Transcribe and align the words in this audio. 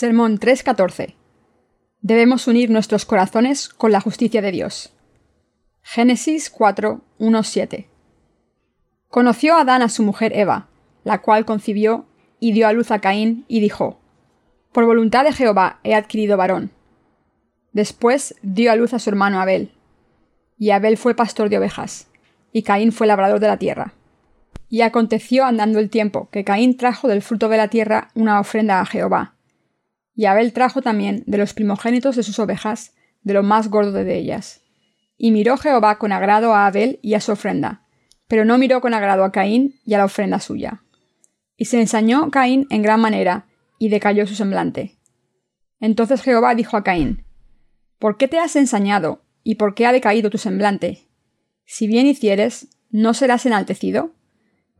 Sermón 0.00 0.38
3.14. 0.38 1.14
Debemos 2.00 2.46
unir 2.46 2.70
nuestros 2.70 3.04
corazones 3.04 3.68
con 3.68 3.92
la 3.92 4.00
justicia 4.00 4.40
de 4.40 4.50
Dios. 4.50 4.94
Génesis 5.82 6.50
4.1.7. 6.50 7.86
Conoció 9.08 9.58
Adán 9.58 9.82
a 9.82 9.90
su 9.90 10.02
mujer 10.02 10.32
Eva, 10.34 10.70
la 11.04 11.20
cual 11.20 11.44
concibió 11.44 12.06
y 12.38 12.52
dio 12.52 12.66
a 12.66 12.72
luz 12.72 12.90
a 12.92 13.00
Caín 13.00 13.44
y 13.46 13.60
dijo, 13.60 14.00
Por 14.72 14.86
voluntad 14.86 15.24
de 15.24 15.34
Jehová 15.34 15.80
he 15.84 15.94
adquirido 15.94 16.38
varón. 16.38 16.70
Después 17.74 18.36
dio 18.40 18.72
a 18.72 18.76
luz 18.76 18.94
a 18.94 18.98
su 18.98 19.10
hermano 19.10 19.38
Abel. 19.38 19.70
Y 20.56 20.70
Abel 20.70 20.96
fue 20.96 21.14
pastor 21.14 21.50
de 21.50 21.58
ovejas, 21.58 22.08
y 22.54 22.62
Caín 22.62 22.92
fue 22.92 23.06
labrador 23.06 23.38
de 23.38 23.48
la 23.48 23.58
tierra. 23.58 23.92
Y 24.70 24.80
aconteció 24.80 25.44
andando 25.44 25.78
el 25.78 25.90
tiempo 25.90 26.30
que 26.30 26.42
Caín 26.42 26.78
trajo 26.78 27.06
del 27.06 27.20
fruto 27.20 27.50
de 27.50 27.58
la 27.58 27.68
tierra 27.68 28.08
una 28.14 28.40
ofrenda 28.40 28.80
a 28.80 28.86
Jehová 28.86 29.34
y 30.20 30.26
Abel 30.26 30.52
trajo 30.52 30.82
también 30.82 31.24
de 31.26 31.38
los 31.38 31.54
primogénitos 31.54 32.14
de 32.14 32.22
sus 32.22 32.38
ovejas, 32.38 32.92
de 33.22 33.32
lo 33.32 33.42
más 33.42 33.68
gordo 33.68 33.92
de 33.92 34.18
ellas. 34.18 34.60
Y 35.16 35.30
miró 35.30 35.56
Jehová 35.56 35.96
con 35.96 36.12
agrado 36.12 36.54
a 36.54 36.66
Abel 36.66 36.98
y 37.00 37.14
a 37.14 37.22
su 37.22 37.32
ofrenda, 37.32 37.86
pero 38.28 38.44
no 38.44 38.58
miró 38.58 38.82
con 38.82 38.92
agrado 38.92 39.24
a 39.24 39.32
Caín 39.32 39.80
y 39.82 39.94
a 39.94 39.96
la 39.96 40.04
ofrenda 40.04 40.38
suya. 40.38 40.82
Y 41.56 41.64
se 41.64 41.80
ensañó 41.80 42.30
Caín 42.30 42.66
en 42.68 42.82
gran 42.82 43.00
manera, 43.00 43.46
y 43.78 43.88
decayó 43.88 44.26
su 44.26 44.34
semblante. 44.34 44.98
Entonces 45.80 46.20
Jehová 46.20 46.54
dijo 46.54 46.76
a 46.76 46.84
Caín, 46.84 47.24
¿Por 47.98 48.18
qué 48.18 48.28
te 48.28 48.38
has 48.38 48.56
ensañado, 48.56 49.22
y 49.42 49.54
por 49.54 49.74
qué 49.74 49.86
ha 49.86 49.92
decaído 49.92 50.28
tu 50.28 50.36
semblante? 50.36 51.08
Si 51.64 51.86
bien 51.86 52.06
hicieres, 52.06 52.68
¿no 52.90 53.14
serás 53.14 53.46
enaltecido? 53.46 54.12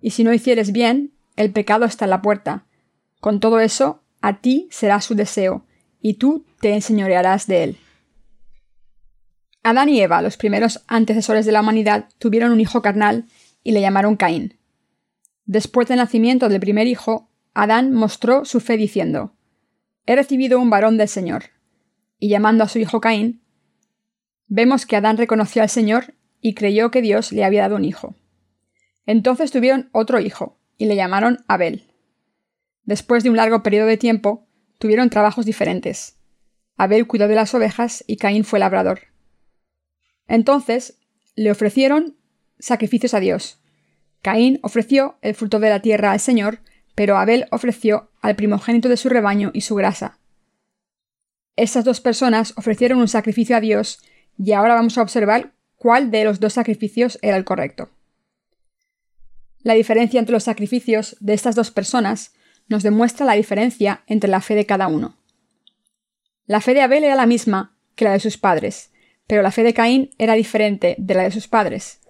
Y 0.02 0.10
si 0.10 0.22
no 0.22 0.34
hicieres 0.34 0.70
bien, 0.72 1.14
el 1.36 1.50
pecado 1.50 1.86
está 1.86 2.04
en 2.04 2.10
la 2.10 2.20
puerta. 2.20 2.66
Con 3.22 3.40
todo 3.40 3.58
eso, 3.60 4.02
a 4.20 4.40
ti 4.40 4.68
será 4.70 5.00
su 5.00 5.14
deseo, 5.14 5.64
y 6.00 6.14
tú 6.14 6.44
te 6.60 6.74
enseñorearás 6.74 7.46
de 7.46 7.64
él. 7.64 7.76
Adán 9.62 9.88
y 9.88 10.00
Eva, 10.00 10.22
los 10.22 10.36
primeros 10.36 10.82
antecesores 10.86 11.44
de 11.44 11.52
la 11.52 11.60
humanidad, 11.60 12.08
tuvieron 12.18 12.52
un 12.52 12.60
hijo 12.60 12.80
carnal 12.80 13.26
y 13.62 13.72
le 13.72 13.80
llamaron 13.80 14.16
Caín. 14.16 14.58
Después 15.44 15.88
del 15.88 15.98
nacimiento 15.98 16.48
del 16.48 16.60
primer 16.60 16.86
hijo, 16.86 17.28
Adán 17.52 17.92
mostró 17.92 18.44
su 18.44 18.60
fe 18.60 18.76
diciendo, 18.76 19.34
He 20.06 20.16
recibido 20.16 20.58
un 20.58 20.70
varón 20.70 20.96
del 20.96 21.08
Señor. 21.08 21.44
Y 22.18 22.28
llamando 22.28 22.64
a 22.64 22.68
su 22.68 22.78
hijo 22.78 23.00
Caín, 23.00 23.42
vemos 24.46 24.86
que 24.86 24.96
Adán 24.96 25.16
reconoció 25.16 25.62
al 25.62 25.68
Señor 25.68 26.14
y 26.40 26.54
creyó 26.54 26.90
que 26.90 27.02
Dios 27.02 27.32
le 27.32 27.44
había 27.44 27.62
dado 27.62 27.76
un 27.76 27.84
hijo. 27.84 28.14
Entonces 29.06 29.50
tuvieron 29.50 29.88
otro 29.92 30.20
hijo, 30.20 30.58
y 30.78 30.86
le 30.86 30.96
llamaron 30.96 31.44
Abel. 31.48 31.89
Después 32.90 33.22
de 33.22 33.30
un 33.30 33.36
largo 33.36 33.62
periodo 33.62 33.86
de 33.86 33.96
tiempo, 33.96 34.48
tuvieron 34.78 35.10
trabajos 35.10 35.46
diferentes. 35.46 36.16
Abel 36.76 37.06
cuidó 37.06 37.28
de 37.28 37.36
las 37.36 37.54
ovejas 37.54 38.02
y 38.08 38.16
Caín 38.16 38.42
fue 38.42 38.58
labrador. 38.58 39.02
Entonces 40.26 40.98
le 41.36 41.52
ofrecieron 41.52 42.16
sacrificios 42.58 43.14
a 43.14 43.20
Dios. 43.20 43.60
Caín 44.22 44.58
ofreció 44.64 45.18
el 45.22 45.36
fruto 45.36 45.60
de 45.60 45.70
la 45.70 45.82
tierra 45.82 46.10
al 46.10 46.18
Señor, 46.18 46.62
pero 46.96 47.16
Abel 47.16 47.46
ofreció 47.52 48.10
al 48.22 48.34
primogénito 48.34 48.88
de 48.88 48.96
su 48.96 49.08
rebaño 49.08 49.52
y 49.54 49.60
su 49.60 49.76
grasa. 49.76 50.18
Estas 51.54 51.84
dos 51.84 52.00
personas 52.00 52.54
ofrecieron 52.56 52.98
un 52.98 53.06
sacrificio 53.06 53.56
a 53.56 53.60
Dios 53.60 54.00
y 54.36 54.50
ahora 54.50 54.74
vamos 54.74 54.98
a 54.98 55.02
observar 55.02 55.52
cuál 55.76 56.10
de 56.10 56.24
los 56.24 56.40
dos 56.40 56.54
sacrificios 56.54 57.20
era 57.22 57.36
el 57.36 57.44
correcto. 57.44 57.88
La 59.62 59.74
diferencia 59.74 60.18
entre 60.18 60.32
los 60.32 60.42
sacrificios 60.42 61.16
de 61.20 61.34
estas 61.34 61.54
dos 61.54 61.70
personas 61.70 62.32
nos 62.70 62.82
demuestra 62.82 63.26
la 63.26 63.34
diferencia 63.34 64.04
entre 64.06 64.30
la 64.30 64.40
fe 64.40 64.54
de 64.54 64.64
cada 64.64 64.86
uno. 64.86 65.16
La 66.46 66.60
fe 66.60 66.72
de 66.72 66.80
Abel 66.80 67.04
era 67.04 67.16
la 67.16 67.26
misma 67.26 67.76
que 67.96 68.06
la 68.06 68.12
de 68.12 68.20
sus 68.20 68.38
padres, 68.38 68.92
pero 69.26 69.42
la 69.42 69.50
fe 69.50 69.62
de 69.62 69.74
Caín 69.74 70.10
era 70.18 70.34
diferente 70.34 70.94
de 70.96 71.14
la 71.14 71.24
de 71.24 71.32
sus 71.32 71.48
padres. 71.48 72.00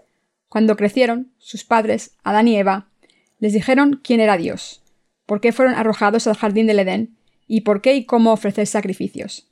Cuando 0.49 0.77
crecieron, 0.77 1.33
sus 1.39 1.65
padres, 1.65 2.17
Adán 2.23 2.47
y 2.47 2.57
Eva, 2.57 2.91
les 3.39 3.55
dijeron 3.55 4.01
quién 4.05 4.21
era 4.21 4.37
Dios, 4.37 4.83
por 5.25 5.41
qué 5.41 5.53
fueron 5.53 5.75
arrojados 5.75 6.27
al 6.27 6.37
jardín 6.37 6.67
del 6.67 6.79
Edén 6.79 7.17
y 7.47 7.63
por 7.63 7.81
qué 7.81 7.95
y 7.95 8.05
cómo 8.05 8.33
ofrecer 8.33 8.67
sacrificios. 8.67 9.51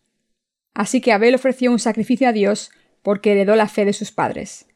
Así 0.74 1.00
que 1.00 1.12
Abel 1.12 1.34
ofreció 1.34 1.72
un 1.72 1.78
sacrificio 1.78 2.28
a 2.28 2.32
Dios 2.32 2.70
porque 3.02 3.32
heredó 3.32 3.56
la 3.56 3.68
fe 3.68 3.84
de 3.84 3.94
sus 3.94 4.12
padres. 4.12 4.66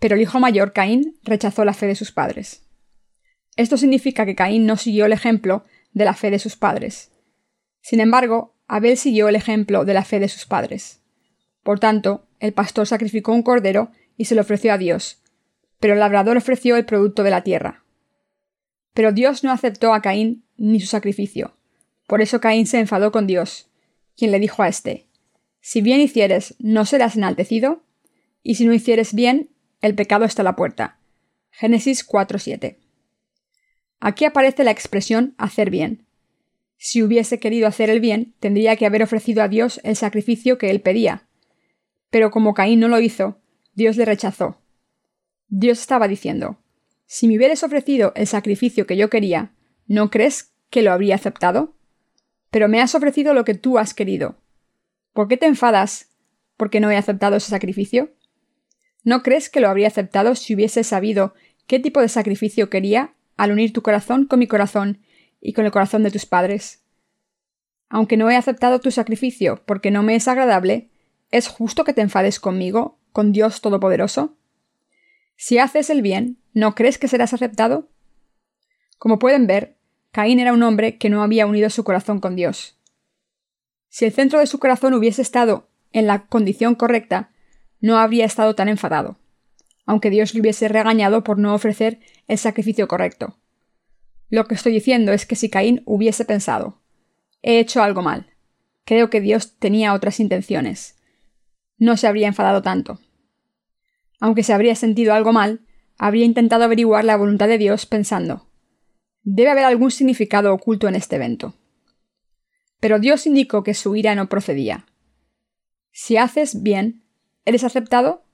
Pero 0.00 0.16
el 0.16 0.22
hijo 0.22 0.40
mayor, 0.40 0.72
Caín, 0.72 1.16
rechazó 1.22 1.64
la 1.64 1.74
fe 1.74 1.86
de 1.86 1.94
sus 1.94 2.10
padres. 2.10 2.67
Esto 3.58 3.76
significa 3.76 4.24
que 4.24 4.36
Caín 4.36 4.66
no 4.66 4.76
siguió 4.76 5.04
el 5.04 5.12
ejemplo 5.12 5.64
de 5.92 6.04
la 6.04 6.14
fe 6.14 6.30
de 6.30 6.38
sus 6.38 6.54
padres. 6.54 7.10
Sin 7.80 7.98
embargo, 7.98 8.54
Abel 8.68 8.96
siguió 8.96 9.28
el 9.28 9.34
ejemplo 9.34 9.84
de 9.84 9.94
la 9.94 10.04
fe 10.04 10.20
de 10.20 10.28
sus 10.28 10.46
padres. 10.46 11.00
Por 11.64 11.80
tanto, 11.80 12.28
el 12.38 12.52
pastor 12.52 12.86
sacrificó 12.86 13.32
un 13.32 13.42
cordero 13.42 13.90
y 14.16 14.26
se 14.26 14.36
lo 14.36 14.42
ofreció 14.42 14.72
a 14.72 14.78
Dios, 14.78 15.24
pero 15.80 15.94
el 15.94 15.98
labrador 15.98 16.36
ofreció 16.36 16.76
el 16.76 16.84
producto 16.84 17.24
de 17.24 17.30
la 17.30 17.42
tierra. 17.42 17.82
Pero 18.94 19.10
Dios 19.10 19.42
no 19.42 19.50
aceptó 19.50 19.92
a 19.92 20.02
Caín 20.02 20.44
ni 20.56 20.78
su 20.78 20.86
sacrificio. 20.86 21.56
Por 22.06 22.22
eso 22.22 22.40
Caín 22.40 22.64
se 22.64 22.78
enfadó 22.78 23.10
con 23.10 23.26
Dios, 23.26 23.70
quien 24.16 24.30
le 24.30 24.38
dijo 24.38 24.62
a 24.62 24.68
éste, 24.68 25.08
Si 25.60 25.80
bien 25.80 26.00
hicieres, 26.00 26.54
¿no 26.60 26.84
serás 26.84 27.16
enaltecido? 27.16 27.82
Y 28.44 28.54
si 28.54 28.66
no 28.66 28.72
hicieres 28.72 29.14
bien, 29.14 29.50
el 29.80 29.96
pecado 29.96 30.24
está 30.24 30.42
a 30.42 30.44
la 30.44 30.54
puerta. 30.54 31.00
Génesis 31.50 32.08
4.7. 32.08 32.76
Aquí 34.00 34.24
aparece 34.24 34.64
la 34.64 34.70
expresión 34.70 35.34
hacer 35.38 35.70
bien. 35.70 36.06
Si 36.76 37.02
hubiese 37.02 37.40
querido 37.40 37.66
hacer 37.66 37.90
el 37.90 38.00
bien, 38.00 38.34
tendría 38.38 38.76
que 38.76 38.86
haber 38.86 39.02
ofrecido 39.02 39.42
a 39.42 39.48
Dios 39.48 39.80
el 39.82 39.96
sacrificio 39.96 40.58
que 40.58 40.70
él 40.70 40.80
pedía. 40.80 41.26
Pero 42.10 42.30
como 42.30 42.54
Caín 42.54 42.80
no 42.80 42.88
lo 42.88 43.00
hizo, 43.00 43.38
Dios 43.74 43.96
le 43.96 44.04
rechazó. 44.04 44.60
Dios 45.48 45.80
estaba 45.80 46.06
diciendo, 46.06 46.58
si 47.06 47.26
me 47.26 47.36
hubieras 47.36 47.64
ofrecido 47.64 48.12
el 48.14 48.26
sacrificio 48.26 48.86
que 48.86 48.96
yo 48.96 49.10
quería, 49.10 49.52
¿no 49.86 50.10
crees 50.10 50.52
que 50.70 50.82
lo 50.82 50.92
habría 50.92 51.16
aceptado? 51.16 51.74
Pero 52.50 52.68
me 52.68 52.80
has 52.80 52.94
ofrecido 52.94 53.34
lo 53.34 53.44
que 53.44 53.54
tú 53.54 53.78
has 53.78 53.94
querido. 53.94 54.36
¿Por 55.12 55.26
qué 55.26 55.36
te 55.36 55.46
enfadas 55.46 56.10
porque 56.56 56.80
no 56.80 56.90
he 56.90 56.96
aceptado 56.96 57.36
ese 57.36 57.50
sacrificio? 57.50 58.12
¿No 59.04 59.22
crees 59.22 59.48
que 59.50 59.60
lo 59.60 59.68
habría 59.68 59.88
aceptado 59.88 60.34
si 60.34 60.54
hubiese 60.54 60.84
sabido 60.84 61.34
qué 61.66 61.80
tipo 61.80 62.00
de 62.00 62.08
sacrificio 62.08 62.70
quería 62.70 63.14
al 63.38 63.52
unir 63.52 63.72
tu 63.72 63.80
corazón 63.80 64.26
con 64.26 64.40
mi 64.40 64.46
corazón 64.46 65.00
y 65.40 65.54
con 65.54 65.64
el 65.64 65.70
corazón 65.70 66.02
de 66.02 66.10
tus 66.10 66.26
padres. 66.26 66.84
Aunque 67.88 68.18
no 68.18 68.28
he 68.28 68.36
aceptado 68.36 68.80
tu 68.80 68.90
sacrificio 68.90 69.62
porque 69.64 69.90
no 69.90 70.02
me 70.02 70.16
es 70.16 70.28
agradable, 70.28 70.90
¿es 71.30 71.48
justo 71.48 71.84
que 71.84 71.94
te 71.94 72.02
enfades 72.02 72.40
conmigo, 72.40 72.98
con 73.12 73.32
Dios 73.32 73.62
Todopoderoso? 73.62 74.36
Si 75.36 75.58
haces 75.58 75.88
el 75.88 76.02
bien, 76.02 76.38
¿no 76.52 76.74
crees 76.74 76.98
que 76.98 77.08
serás 77.08 77.32
aceptado? 77.32 77.88
Como 78.98 79.20
pueden 79.20 79.46
ver, 79.46 79.78
Caín 80.10 80.40
era 80.40 80.52
un 80.52 80.64
hombre 80.64 80.98
que 80.98 81.08
no 81.08 81.22
había 81.22 81.46
unido 81.46 81.70
su 81.70 81.84
corazón 81.84 82.18
con 82.18 82.34
Dios. 82.34 82.76
Si 83.88 84.04
el 84.04 84.12
centro 84.12 84.40
de 84.40 84.46
su 84.46 84.58
corazón 84.58 84.94
hubiese 84.94 85.22
estado 85.22 85.68
en 85.92 86.08
la 86.08 86.26
condición 86.26 86.74
correcta, 86.74 87.30
no 87.80 87.98
habría 87.98 88.24
estado 88.24 88.56
tan 88.56 88.68
enfadado 88.68 89.16
aunque 89.88 90.10
Dios 90.10 90.34
le 90.34 90.42
hubiese 90.42 90.68
regañado 90.68 91.24
por 91.24 91.38
no 91.38 91.54
ofrecer 91.54 92.00
el 92.26 92.36
sacrificio 92.36 92.86
correcto. 92.88 93.38
Lo 94.28 94.44
que 94.44 94.54
estoy 94.54 94.74
diciendo 94.74 95.14
es 95.14 95.24
que 95.24 95.34
si 95.34 95.48
Caín 95.48 95.82
hubiese 95.86 96.26
pensado, 96.26 96.82
he 97.40 97.58
hecho 97.58 97.82
algo 97.82 98.02
mal, 98.02 98.26
creo 98.84 99.08
que 99.08 99.22
Dios 99.22 99.56
tenía 99.58 99.94
otras 99.94 100.20
intenciones, 100.20 100.98
no 101.78 101.96
se 101.96 102.06
habría 102.06 102.28
enfadado 102.28 102.60
tanto. 102.60 103.00
Aunque 104.20 104.42
se 104.42 104.52
habría 104.52 104.74
sentido 104.74 105.14
algo 105.14 105.32
mal, 105.32 105.62
habría 105.96 106.26
intentado 106.26 106.64
averiguar 106.64 107.06
la 107.06 107.16
voluntad 107.16 107.48
de 107.48 107.56
Dios 107.56 107.86
pensando, 107.86 108.46
debe 109.22 109.52
haber 109.52 109.64
algún 109.64 109.90
significado 109.90 110.52
oculto 110.52 110.86
en 110.88 110.96
este 110.96 111.16
evento. 111.16 111.54
Pero 112.78 112.98
Dios 112.98 113.26
indicó 113.26 113.62
que 113.62 113.72
su 113.72 113.96
ira 113.96 114.14
no 114.14 114.28
procedía. 114.28 114.84
Si 115.92 116.18
haces 116.18 116.62
bien, 116.62 117.04
¿eres 117.46 117.64
aceptado? 117.64 118.26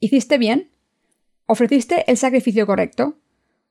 ¿Hiciste 0.00 0.38
bien? 0.38 0.70
¿Ofreciste 1.50 2.04
el 2.10 2.18
sacrificio 2.18 2.66
correcto? 2.66 3.16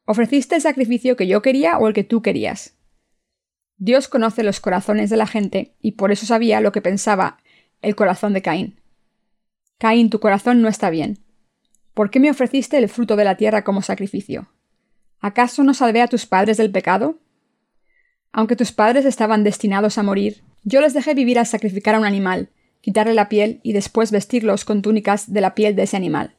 ¿Ofreciste 0.05 0.55
el 0.55 0.61
sacrificio 0.63 1.15
que 1.15 1.27
yo 1.27 1.43
quería 1.43 1.77
o 1.77 1.87
el 1.87 1.93
que 1.93 2.03
tú 2.03 2.23
querías? 2.23 2.75
Dios 3.77 4.07
conoce 4.07 4.41
los 4.41 4.59
corazones 4.59 5.11
de 5.11 5.17
la 5.17 5.27
gente 5.27 5.75
y 5.79 5.91
por 5.91 6.11
eso 6.11 6.25
sabía 6.25 6.59
lo 6.59 6.71
que 6.71 6.81
pensaba 6.81 7.37
el 7.83 7.95
corazón 7.95 8.33
de 8.33 8.41
Caín. 8.41 8.81
Caín, 9.77 10.09
tu 10.09 10.19
corazón 10.19 10.63
no 10.63 10.69
está 10.69 10.89
bien. 10.89 11.19
¿Por 11.93 12.09
qué 12.09 12.19
me 12.19 12.31
ofreciste 12.31 12.79
el 12.79 12.89
fruto 12.89 13.15
de 13.15 13.25
la 13.25 13.37
tierra 13.37 13.63
como 13.63 13.83
sacrificio? 13.83 14.49
¿Acaso 15.19 15.63
no 15.63 15.75
salvé 15.75 16.01
a 16.01 16.07
tus 16.07 16.25
padres 16.25 16.57
del 16.57 16.71
pecado? 16.71 17.19
Aunque 18.31 18.55
tus 18.55 18.71
padres 18.71 19.05
estaban 19.05 19.43
destinados 19.43 19.99
a 19.99 20.03
morir, 20.03 20.43
yo 20.63 20.81
les 20.81 20.95
dejé 20.95 21.13
vivir 21.13 21.37
al 21.37 21.45
sacrificar 21.45 21.93
a 21.93 21.99
un 21.99 22.05
animal, 22.05 22.49
quitarle 22.81 23.13
la 23.13 23.29
piel 23.29 23.59
y 23.61 23.73
después 23.73 24.09
vestirlos 24.09 24.65
con 24.65 24.81
túnicas 24.81 25.31
de 25.31 25.41
la 25.41 25.53
piel 25.53 25.75
de 25.75 25.83
ese 25.83 25.95
animal. 25.95 26.36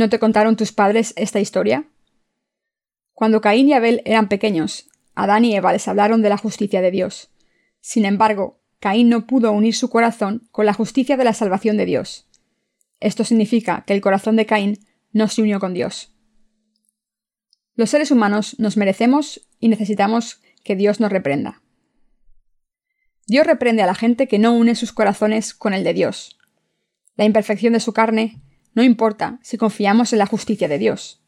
¿No 0.00 0.08
te 0.08 0.18
contaron 0.18 0.56
tus 0.56 0.72
padres 0.72 1.12
esta 1.16 1.40
historia? 1.40 1.84
Cuando 3.12 3.42
Caín 3.42 3.68
y 3.68 3.74
Abel 3.74 4.00
eran 4.06 4.30
pequeños, 4.30 4.88
Adán 5.14 5.44
y 5.44 5.54
Eva 5.54 5.74
les 5.74 5.86
hablaron 5.88 6.22
de 6.22 6.30
la 6.30 6.38
justicia 6.38 6.80
de 6.80 6.90
Dios. 6.90 7.28
Sin 7.82 8.06
embargo, 8.06 8.62
Caín 8.78 9.10
no 9.10 9.26
pudo 9.26 9.52
unir 9.52 9.74
su 9.74 9.90
corazón 9.90 10.48
con 10.52 10.64
la 10.64 10.72
justicia 10.72 11.18
de 11.18 11.24
la 11.24 11.34
salvación 11.34 11.76
de 11.76 11.84
Dios. 11.84 12.26
Esto 12.98 13.24
significa 13.24 13.84
que 13.86 13.92
el 13.92 14.00
corazón 14.00 14.36
de 14.36 14.46
Caín 14.46 14.78
no 15.12 15.28
se 15.28 15.42
unió 15.42 15.60
con 15.60 15.74
Dios. 15.74 16.16
Los 17.74 17.90
seres 17.90 18.10
humanos 18.10 18.58
nos 18.58 18.78
merecemos 18.78 19.46
y 19.58 19.68
necesitamos 19.68 20.40
que 20.64 20.76
Dios 20.76 20.98
nos 21.00 21.12
reprenda. 21.12 21.60
Dios 23.26 23.46
reprende 23.46 23.82
a 23.82 23.86
la 23.86 23.94
gente 23.94 24.28
que 24.28 24.38
no 24.38 24.54
une 24.54 24.76
sus 24.76 24.94
corazones 24.94 25.52
con 25.52 25.74
el 25.74 25.84
de 25.84 25.92
Dios. 25.92 26.38
La 27.16 27.26
imperfección 27.26 27.74
de 27.74 27.80
su 27.80 27.92
carne 27.92 28.40
no 28.74 28.82
importa 28.82 29.38
si 29.42 29.58
confiamos 29.58 30.12
en 30.12 30.18
la 30.18 30.26
justicia 30.26 30.68
de 30.68 30.78
Dios. 30.78 31.20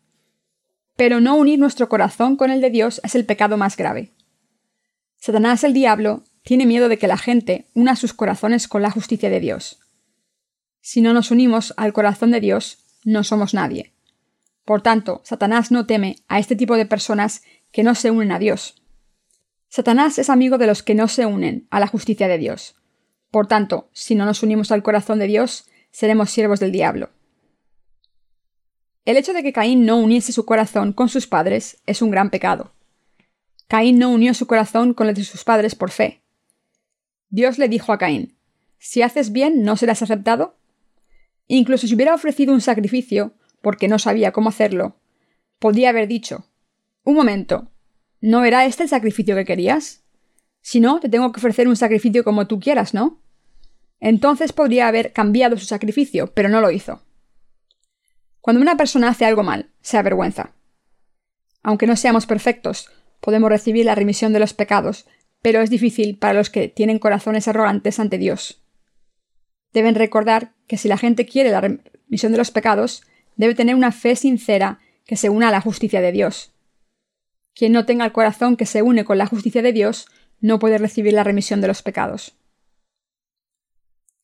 Pero 0.96 1.20
no 1.20 1.36
unir 1.36 1.58
nuestro 1.58 1.88
corazón 1.88 2.36
con 2.36 2.50
el 2.50 2.60
de 2.60 2.70
Dios 2.70 3.00
es 3.04 3.14
el 3.14 3.24
pecado 3.24 3.56
más 3.56 3.76
grave. 3.76 4.12
Satanás 5.16 5.64
el 5.64 5.72
diablo 5.72 6.24
tiene 6.42 6.66
miedo 6.66 6.88
de 6.88 6.98
que 6.98 7.06
la 7.06 7.16
gente 7.16 7.68
una 7.74 7.96
sus 7.96 8.12
corazones 8.12 8.68
con 8.68 8.82
la 8.82 8.90
justicia 8.90 9.30
de 9.30 9.40
Dios. 9.40 9.78
Si 10.80 11.00
no 11.00 11.12
nos 11.12 11.30
unimos 11.30 11.72
al 11.76 11.92
corazón 11.92 12.32
de 12.32 12.40
Dios, 12.40 12.78
no 13.04 13.24
somos 13.24 13.54
nadie. 13.54 13.94
Por 14.64 14.82
tanto, 14.82 15.22
Satanás 15.24 15.70
no 15.70 15.86
teme 15.86 16.16
a 16.28 16.38
este 16.38 16.56
tipo 16.56 16.76
de 16.76 16.86
personas 16.86 17.42
que 17.70 17.82
no 17.82 17.94
se 17.94 18.10
unen 18.10 18.32
a 18.32 18.38
Dios. 18.38 18.82
Satanás 19.68 20.18
es 20.18 20.28
amigo 20.28 20.58
de 20.58 20.66
los 20.66 20.82
que 20.82 20.94
no 20.94 21.08
se 21.08 21.24
unen 21.24 21.66
a 21.70 21.80
la 21.80 21.86
justicia 21.86 22.28
de 22.28 22.38
Dios. 22.38 22.76
Por 23.30 23.46
tanto, 23.46 23.88
si 23.92 24.14
no 24.14 24.26
nos 24.26 24.42
unimos 24.42 24.70
al 24.70 24.82
corazón 24.82 25.18
de 25.18 25.26
Dios, 25.26 25.66
seremos 25.90 26.30
siervos 26.30 26.60
del 26.60 26.72
diablo. 26.72 27.10
El 29.04 29.16
hecho 29.16 29.32
de 29.32 29.42
que 29.42 29.52
Caín 29.52 29.84
no 29.84 29.96
uniese 29.96 30.32
su 30.32 30.44
corazón 30.44 30.92
con 30.92 31.08
sus 31.08 31.26
padres 31.26 31.82
es 31.86 32.02
un 32.02 32.10
gran 32.10 32.30
pecado. 32.30 32.72
Caín 33.66 33.98
no 33.98 34.10
unió 34.10 34.32
su 34.32 34.46
corazón 34.46 34.94
con 34.94 35.08
el 35.08 35.14
de 35.14 35.24
sus 35.24 35.42
padres 35.42 35.74
por 35.74 35.90
fe. 35.90 36.22
Dios 37.28 37.58
le 37.58 37.68
dijo 37.68 37.92
a 37.92 37.98
Caín, 37.98 38.36
Si 38.78 39.02
haces 39.02 39.32
bien, 39.32 39.64
¿no 39.64 39.76
serás 39.76 40.02
aceptado? 40.02 40.56
Incluso 41.48 41.86
si 41.86 41.94
hubiera 41.94 42.14
ofrecido 42.14 42.52
un 42.52 42.60
sacrificio, 42.60 43.34
porque 43.60 43.88
no 43.88 43.98
sabía 43.98 44.32
cómo 44.32 44.50
hacerlo, 44.50 44.96
podría 45.58 45.88
haber 45.88 46.06
dicho, 46.06 46.46
Un 47.02 47.16
momento, 47.16 47.72
¿no 48.20 48.44
era 48.44 48.66
este 48.66 48.84
el 48.84 48.88
sacrificio 48.88 49.34
que 49.34 49.44
querías? 49.44 50.04
Si 50.60 50.78
no, 50.78 51.00
te 51.00 51.08
tengo 51.08 51.32
que 51.32 51.40
ofrecer 51.40 51.66
un 51.66 51.76
sacrificio 51.76 52.22
como 52.22 52.46
tú 52.46 52.60
quieras, 52.60 52.94
¿no? 52.94 53.20
Entonces 53.98 54.52
podría 54.52 54.86
haber 54.86 55.12
cambiado 55.12 55.56
su 55.56 55.64
sacrificio, 55.64 56.32
pero 56.34 56.48
no 56.48 56.60
lo 56.60 56.70
hizo. 56.70 57.02
Cuando 58.42 58.60
una 58.60 58.76
persona 58.76 59.08
hace 59.08 59.24
algo 59.24 59.44
mal, 59.44 59.70
se 59.80 59.96
avergüenza. 59.96 60.52
Aunque 61.62 61.86
no 61.86 61.94
seamos 61.94 62.26
perfectos, 62.26 62.90
podemos 63.20 63.48
recibir 63.48 63.86
la 63.86 63.94
remisión 63.94 64.32
de 64.32 64.40
los 64.40 64.52
pecados, 64.52 65.06
pero 65.42 65.60
es 65.60 65.70
difícil 65.70 66.18
para 66.18 66.34
los 66.34 66.50
que 66.50 66.68
tienen 66.68 66.98
corazones 66.98 67.46
arrogantes 67.46 68.00
ante 68.00 68.18
Dios. 68.18 68.60
Deben 69.72 69.94
recordar 69.94 70.54
que 70.66 70.76
si 70.76 70.88
la 70.88 70.98
gente 70.98 71.24
quiere 71.24 71.50
la 71.50 71.60
remisión 71.60 72.32
de 72.32 72.38
los 72.38 72.50
pecados, 72.50 73.04
debe 73.36 73.54
tener 73.54 73.76
una 73.76 73.92
fe 73.92 74.16
sincera 74.16 74.80
que 75.06 75.16
se 75.16 75.30
una 75.30 75.48
a 75.48 75.52
la 75.52 75.60
justicia 75.60 76.00
de 76.00 76.10
Dios. 76.10 76.52
Quien 77.54 77.70
no 77.70 77.86
tenga 77.86 78.04
el 78.04 78.12
corazón 78.12 78.56
que 78.56 78.66
se 78.66 78.82
une 78.82 79.04
con 79.04 79.18
la 79.18 79.26
justicia 79.26 79.62
de 79.62 79.72
Dios 79.72 80.08
no 80.40 80.58
puede 80.58 80.78
recibir 80.78 81.12
la 81.12 81.22
remisión 81.22 81.60
de 81.60 81.68
los 81.68 81.82
pecados. 81.82 82.36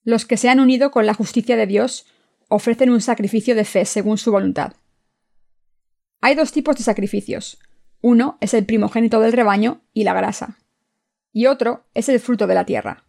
Los 0.02 0.26
que 0.26 0.36
se 0.36 0.48
han 0.48 0.58
unido 0.58 0.90
con 0.90 1.06
la 1.06 1.14
justicia 1.14 1.56
de 1.56 1.66
Dios 1.66 2.06
ofrecen 2.48 2.90
un 2.90 3.00
sacrificio 3.00 3.54
de 3.54 3.64
fe 3.64 3.84
según 3.84 4.18
su 4.18 4.32
voluntad. 4.32 4.72
Hay 6.20 6.34
dos 6.34 6.52
tipos 6.52 6.76
de 6.76 6.82
sacrificios, 6.82 7.58
uno 8.00 8.38
es 8.40 8.54
el 8.54 8.64
primogénito 8.64 9.20
del 9.20 9.32
rebaño 9.32 9.82
y 9.92 10.04
la 10.04 10.14
grasa, 10.14 10.58
y 11.32 11.46
otro 11.46 11.86
es 11.94 12.08
el 12.08 12.20
fruto 12.20 12.46
de 12.46 12.54
la 12.54 12.64
tierra. 12.64 13.04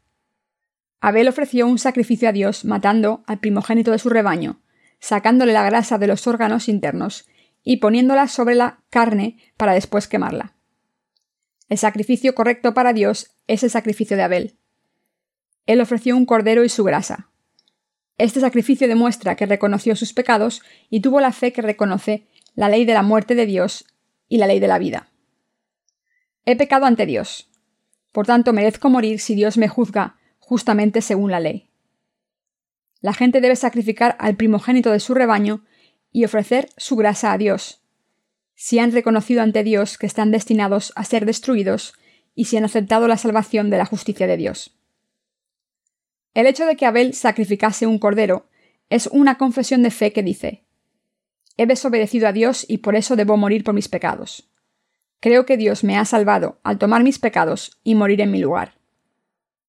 Abel 1.01 1.27
ofreció 1.27 1.65
un 1.67 1.79
sacrificio 1.79 2.27
a 2.27 2.33
Dios 2.33 2.65
matando 2.65 3.23
al 3.25 3.39
primogénito 3.39 3.91
de 3.91 3.99
su 3.99 4.09
rebaño, 4.09 4.61
sacándole 4.99 5.53
la 5.53 5.63
grasa 5.63 5.97
de 5.97 6.07
los 6.07 6.27
órganos 6.27 6.67
internos 6.67 7.27
y 7.63 7.77
poniéndola 7.77 8.27
sobre 8.27 8.55
la 8.55 8.83
carne 8.89 9.37
para 9.55 9.73
después 9.73 10.07
quemarla. 10.07 10.55
El 11.69 11.77
sacrificio 11.77 12.35
correcto 12.35 12.73
para 12.73 12.93
Dios 12.93 13.35
es 13.47 13.63
el 13.63 13.69
sacrificio 13.69 14.17
de 14.17 14.23
Abel. 14.23 14.57
Él 15.67 15.81
ofreció 15.81 16.17
un 16.17 16.25
cordero 16.25 16.63
y 16.63 16.69
su 16.69 16.83
grasa. 16.83 17.28
Este 18.19 18.41
sacrificio 18.41 18.89
demuestra 18.89 19.35
que 19.35 19.45
reconoció 19.45 19.95
sus 19.95 20.11
pecados 20.11 20.61
y 20.89 20.99
tuvo 20.99 21.21
la 21.21 21.31
fe 21.31 21.53
que 21.53 21.61
reconoce 21.61 22.27
la 22.53 22.67
ley 22.67 22.83
de 22.83 22.93
la 22.93 23.01
muerte 23.01 23.33
de 23.33 23.45
Dios 23.45 23.85
y 24.27 24.37
la 24.39 24.45
ley 24.45 24.59
de 24.59 24.67
la 24.67 24.77
vida. 24.77 25.07
He 26.43 26.57
pecado 26.57 26.85
ante 26.85 27.05
Dios. 27.05 27.49
Por 28.11 28.25
tanto, 28.25 28.51
merezco 28.51 28.89
morir 28.89 29.21
si 29.21 29.35
Dios 29.35 29.57
me 29.57 29.69
juzga 29.69 30.17
justamente 30.39 31.01
según 31.01 31.31
la 31.31 31.39
ley. 31.39 31.69
La 32.99 33.13
gente 33.13 33.39
debe 33.39 33.55
sacrificar 33.55 34.17
al 34.19 34.35
primogénito 34.35 34.91
de 34.91 34.99
su 34.99 35.13
rebaño 35.13 35.63
y 36.11 36.25
ofrecer 36.25 36.67
su 36.75 36.97
grasa 36.97 37.31
a 37.31 37.37
Dios. 37.37 37.81
Si 38.53 38.79
han 38.79 38.91
reconocido 38.91 39.41
ante 39.41 39.63
Dios 39.63 39.97
que 39.97 40.07
están 40.07 40.31
destinados 40.31 40.91
a 40.97 41.05
ser 41.05 41.25
destruidos 41.25 41.93
y 42.35 42.45
si 42.45 42.57
han 42.57 42.65
aceptado 42.65 43.07
la 43.07 43.15
salvación 43.15 43.69
de 43.69 43.77
la 43.77 43.85
justicia 43.85 44.27
de 44.27 44.35
Dios. 44.35 44.78
El 46.33 46.47
hecho 46.47 46.65
de 46.65 46.75
que 46.75 46.85
Abel 46.85 47.13
sacrificase 47.13 47.87
un 47.87 47.99
cordero 47.99 48.47
es 48.89 49.07
una 49.07 49.37
confesión 49.37 49.83
de 49.83 49.91
fe 49.91 50.13
que 50.13 50.23
dice, 50.23 50.63
He 51.57 51.65
desobedecido 51.65 52.27
a 52.27 52.31
Dios 52.31 52.65
y 52.67 52.77
por 52.77 52.95
eso 52.95 53.15
debo 53.15 53.35
morir 53.35 53.63
por 53.63 53.73
mis 53.73 53.89
pecados. 53.89 54.49
Creo 55.19 55.45
que 55.45 55.57
Dios 55.57 55.83
me 55.83 55.97
ha 55.97 56.05
salvado 56.05 56.59
al 56.63 56.77
tomar 56.77 57.03
mis 57.03 57.19
pecados 57.19 57.77
y 57.83 57.95
morir 57.95 58.21
en 58.21 58.31
mi 58.31 58.39
lugar. 58.39 58.75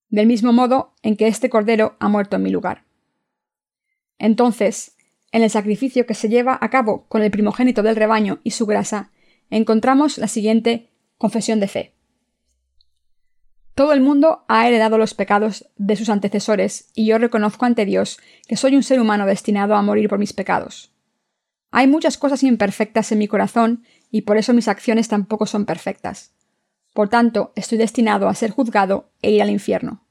Del 0.09 0.27
mismo 0.27 0.53
modo 0.53 0.95
en 1.03 1.17
que 1.17 1.27
este 1.27 1.51
Cordero 1.51 1.97
ha 1.99 2.09
muerto 2.09 2.37
en 2.37 2.45
mi 2.45 2.51
lugar. 2.51 2.85
Entonces, 4.19 4.97
en 5.33 5.43
el 5.43 5.51
sacrificio 5.51 6.07
que 6.07 6.15
se 6.15 6.29
lleva 6.29 6.59
a 6.61 6.71
cabo 6.71 7.07
con 7.09 7.23
el 7.23 7.31
primogénito 7.31 7.83
del 7.83 7.97
rebaño 7.97 8.39
y 8.45 8.53
su 8.53 8.67
grasa, 8.67 9.11
encontramos 9.51 10.19
la 10.19 10.29
siguiente 10.29 10.91
confesión 11.19 11.59
de 11.59 11.69
fe. 11.69 11.95
Todo 13.75 13.93
el 13.93 14.01
mundo 14.01 14.45
ha 14.49 14.67
heredado 14.69 14.99
los 14.99 15.15
pecados 15.15 15.69
de 15.77 15.97
sus 15.97 16.09
antecesores, 16.09 16.91
y 16.95 17.07
yo 17.07 17.19
reconozco 17.19 17.65
ante 17.65 17.85
Dios 17.85 18.19
que 18.47 18.57
soy 18.57 18.77
un 18.77 18.83
ser 18.83 19.01
humano 19.01 19.27
destinado 19.27 19.75
a 19.75 19.83
morir 19.83 20.09
por 20.09 20.19
mis 20.19 20.33
pecados. 20.33 20.93
Hay 21.71 21.87
muchas 21.87 22.19
cosas 22.19 22.43
imperfectas 22.43 23.13
en 23.13 23.19
mi 23.19 23.29
corazón 23.29 23.85
y 24.11 24.23
por 24.23 24.37
eso 24.37 24.53
mis 24.53 24.69
acciones 24.69 25.09
tampoco 25.09 25.47
son 25.47 25.65
perfectas. 25.67 26.33
Por 26.93 27.09
tanto, 27.09 27.53
estoy 27.55 27.79
destinado 27.79 28.29
a 28.29 28.35
ser 28.35 28.51
juzgado 28.51 29.13
e 29.23 29.31
ir 29.31 29.43
al 29.43 29.51
infierno. 29.51 30.05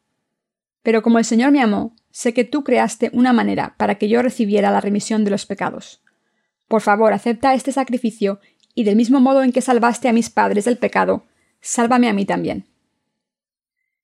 Pero 0.82 1.02
como 1.02 1.20
el 1.20 1.26
Señor 1.26 1.52
me 1.52 1.62
amó, 1.62 1.96
sé 2.12 2.34
que 2.34 2.46
tú 2.46 2.64
creaste 2.64 3.10
una 3.14 3.34
manera 3.34 3.76
para 3.78 3.96
que 3.96 4.08
yo 4.08 4.22
recibiera 4.22 4.72
la 4.72 4.80
remisión 4.80 5.26
de 5.26 5.32
los 5.32 5.46
pecados. 5.46 6.02
Por 6.70 6.82
favor, 6.82 7.12
acepta 7.12 7.54
este 7.54 7.74
sacrificio 7.74 8.40
y 8.74 8.86
del 8.86 8.96
mismo 8.96 9.20
modo 9.20 9.44
en 9.44 9.52
que 9.52 9.62
salvaste 9.62 10.08
a 10.08 10.14
mis 10.14 10.30
padres 10.30 10.64
del 10.66 10.78
pecado, 10.78 11.26
sálvame 11.60 12.08
a 12.08 12.14
mí 12.14 12.26
también. 12.26 12.66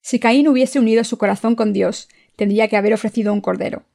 Si 0.08 0.20
Caín 0.20 0.48
hubiese 0.48 0.78
unido 0.78 1.04
su 1.04 1.18
corazón 1.18 1.56
con 1.56 1.74
Dios, 1.74 2.10
tendría 2.36 2.68
que 2.68 2.78
haber 2.78 2.94
ofrecido 2.94 3.34
un 3.34 3.42
cordero. 3.42 3.86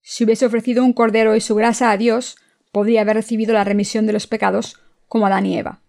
Si 0.00 0.22
hubiese 0.22 0.46
ofrecido 0.46 0.84
un 0.84 0.92
cordero 0.92 1.34
y 1.34 1.40
su 1.40 1.56
grasa 1.56 1.90
a 1.90 1.96
Dios, 1.96 2.36
podría 2.70 3.00
haber 3.00 3.16
recibido 3.16 3.52
la 3.52 3.64
remisión 3.64 4.06
de 4.06 4.12
los 4.12 4.28
pecados 4.28 4.80
como 5.08 5.26
Adán 5.26 5.46
y 5.46 5.58
Eva. 5.58 5.80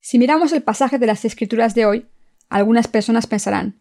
Si 0.00 0.18
miramos 0.18 0.52
el 0.52 0.62
pasaje 0.62 0.98
de 0.98 1.06
las 1.06 1.26
Escrituras 1.26 1.74
de 1.74 1.84
hoy, 1.84 2.06
algunas 2.48 2.88
personas 2.88 3.26
pensarán, 3.26 3.78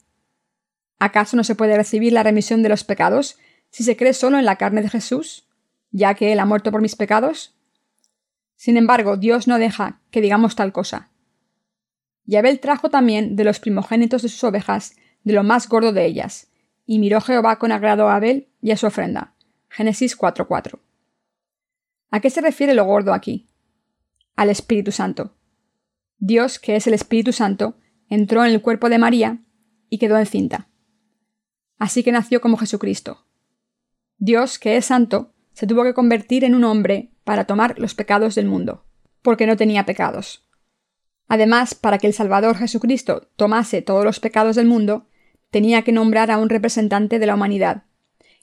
¿acaso 1.00 1.38
no 1.38 1.46
se 1.46 1.56
puede 1.56 1.78
recibir 1.78 2.12
la 2.12 2.24
remisión 2.24 2.64
de 2.64 2.70
los 2.70 2.84
pecados 2.84 3.38
si 3.70 3.86
se 3.86 3.96
cree 3.96 4.12
solo 4.12 4.38
en 4.38 4.44
la 4.44 4.58
carne 4.58 4.82
de 4.82 4.90
Jesús, 4.90 5.48
ya 5.92 6.16
que 6.16 6.34
Él 6.34 6.40
ha 6.42 6.46
muerto 6.46 6.70
por 6.70 6.82
mis 6.82 6.98
pecados? 6.98 7.56
Sin 8.58 8.76
embargo, 8.76 9.16
Dios 9.16 9.48
no 9.48 9.58
deja 9.58 10.02
que 10.12 10.20
digamos 10.20 10.58
tal 10.58 10.74
cosa. 10.74 11.12
Y 12.26 12.36
Abel 12.38 12.60
trajo 12.60 12.90
también 12.90 13.36
de 13.36 13.44
los 13.44 13.60
primogénitos 13.60 14.22
de 14.22 14.30
sus 14.30 14.44
ovejas, 14.44 14.96
de 15.24 15.34
lo 15.34 15.44
más 15.44 15.70
gordo 15.70 15.94
de 15.94 16.06
ellas, 16.06 16.52
y 16.86 17.00
miró 17.00 17.22
Jehová 17.22 17.58
con 17.58 17.72
agrado 17.72 18.10
a 18.10 18.16
Abel 18.16 18.50
y 18.62 18.72
a 18.72 18.78
su 18.78 18.88
ofrenda. 18.88 19.36
Génesis 19.70 20.18
4:4. 20.18 20.80
¿A 22.12 22.20
qué 22.20 22.30
se 22.30 22.42
refiere 22.42 22.74
lo 22.74 22.86
gordo 22.86 23.14
aquí? 23.14 23.48
Al 24.36 24.50
Espíritu 24.50 24.92
Santo. 24.92 25.36
Dios, 26.18 26.60
que 26.60 26.76
es 26.76 26.88
el 26.88 26.94
Espíritu 26.94 27.34
Santo, 27.34 27.78
entró 28.10 28.46
en 28.46 28.52
el 28.52 28.62
cuerpo 28.62 28.90
de 28.90 28.98
María 28.98 29.44
y 29.90 29.98
quedó 29.98 30.18
encinta. 30.18 30.70
Así 31.78 32.04
que 32.04 32.12
nació 32.12 32.42
como 32.42 32.58
Jesucristo. 32.58 33.26
Dios, 34.18 34.60
que 34.60 34.78
es 34.78 34.86
santo, 34.86 35.34
se 35.52 35.68
tuvo 35.68 35.84
que 35.84 35.94
convertir 35.94 36.44
en 36.44 36.56
un 36.56 36.64
hombre 36.64 37.12
para 37.24 37.46
tomar 37.46 37.78
los 37.80 37.96
pecados 37.96 38.36
del 38.36 38.46
mundo, 38.46 38.86
porque 39.22 39.46
no 39.46 39.58
tenía 39.58 39.86
pecados. 39.86 40.45
Además, 41.28 41.76
para 41.76 41.98
que 41.98 42.08
el 42.08 42.14
Salvador 42.14 42.58
Jesucristo 42.58 43.30
tomase 43.36 43.82
todos 43.82 44.04
los 44.04 44.20
pecados 44.20 44.56
del 44.56 44.68
mundo, 44.68 45.08
tenía 45.50 45.82
que 45.84 45.92
nombrar 45.92 46.32
a 46.32 46.38
un 46.38 46.50
representante 46.50 47.20
de 47.20 47.26
la 47.26 47.36
humanidad, 47.36 47.84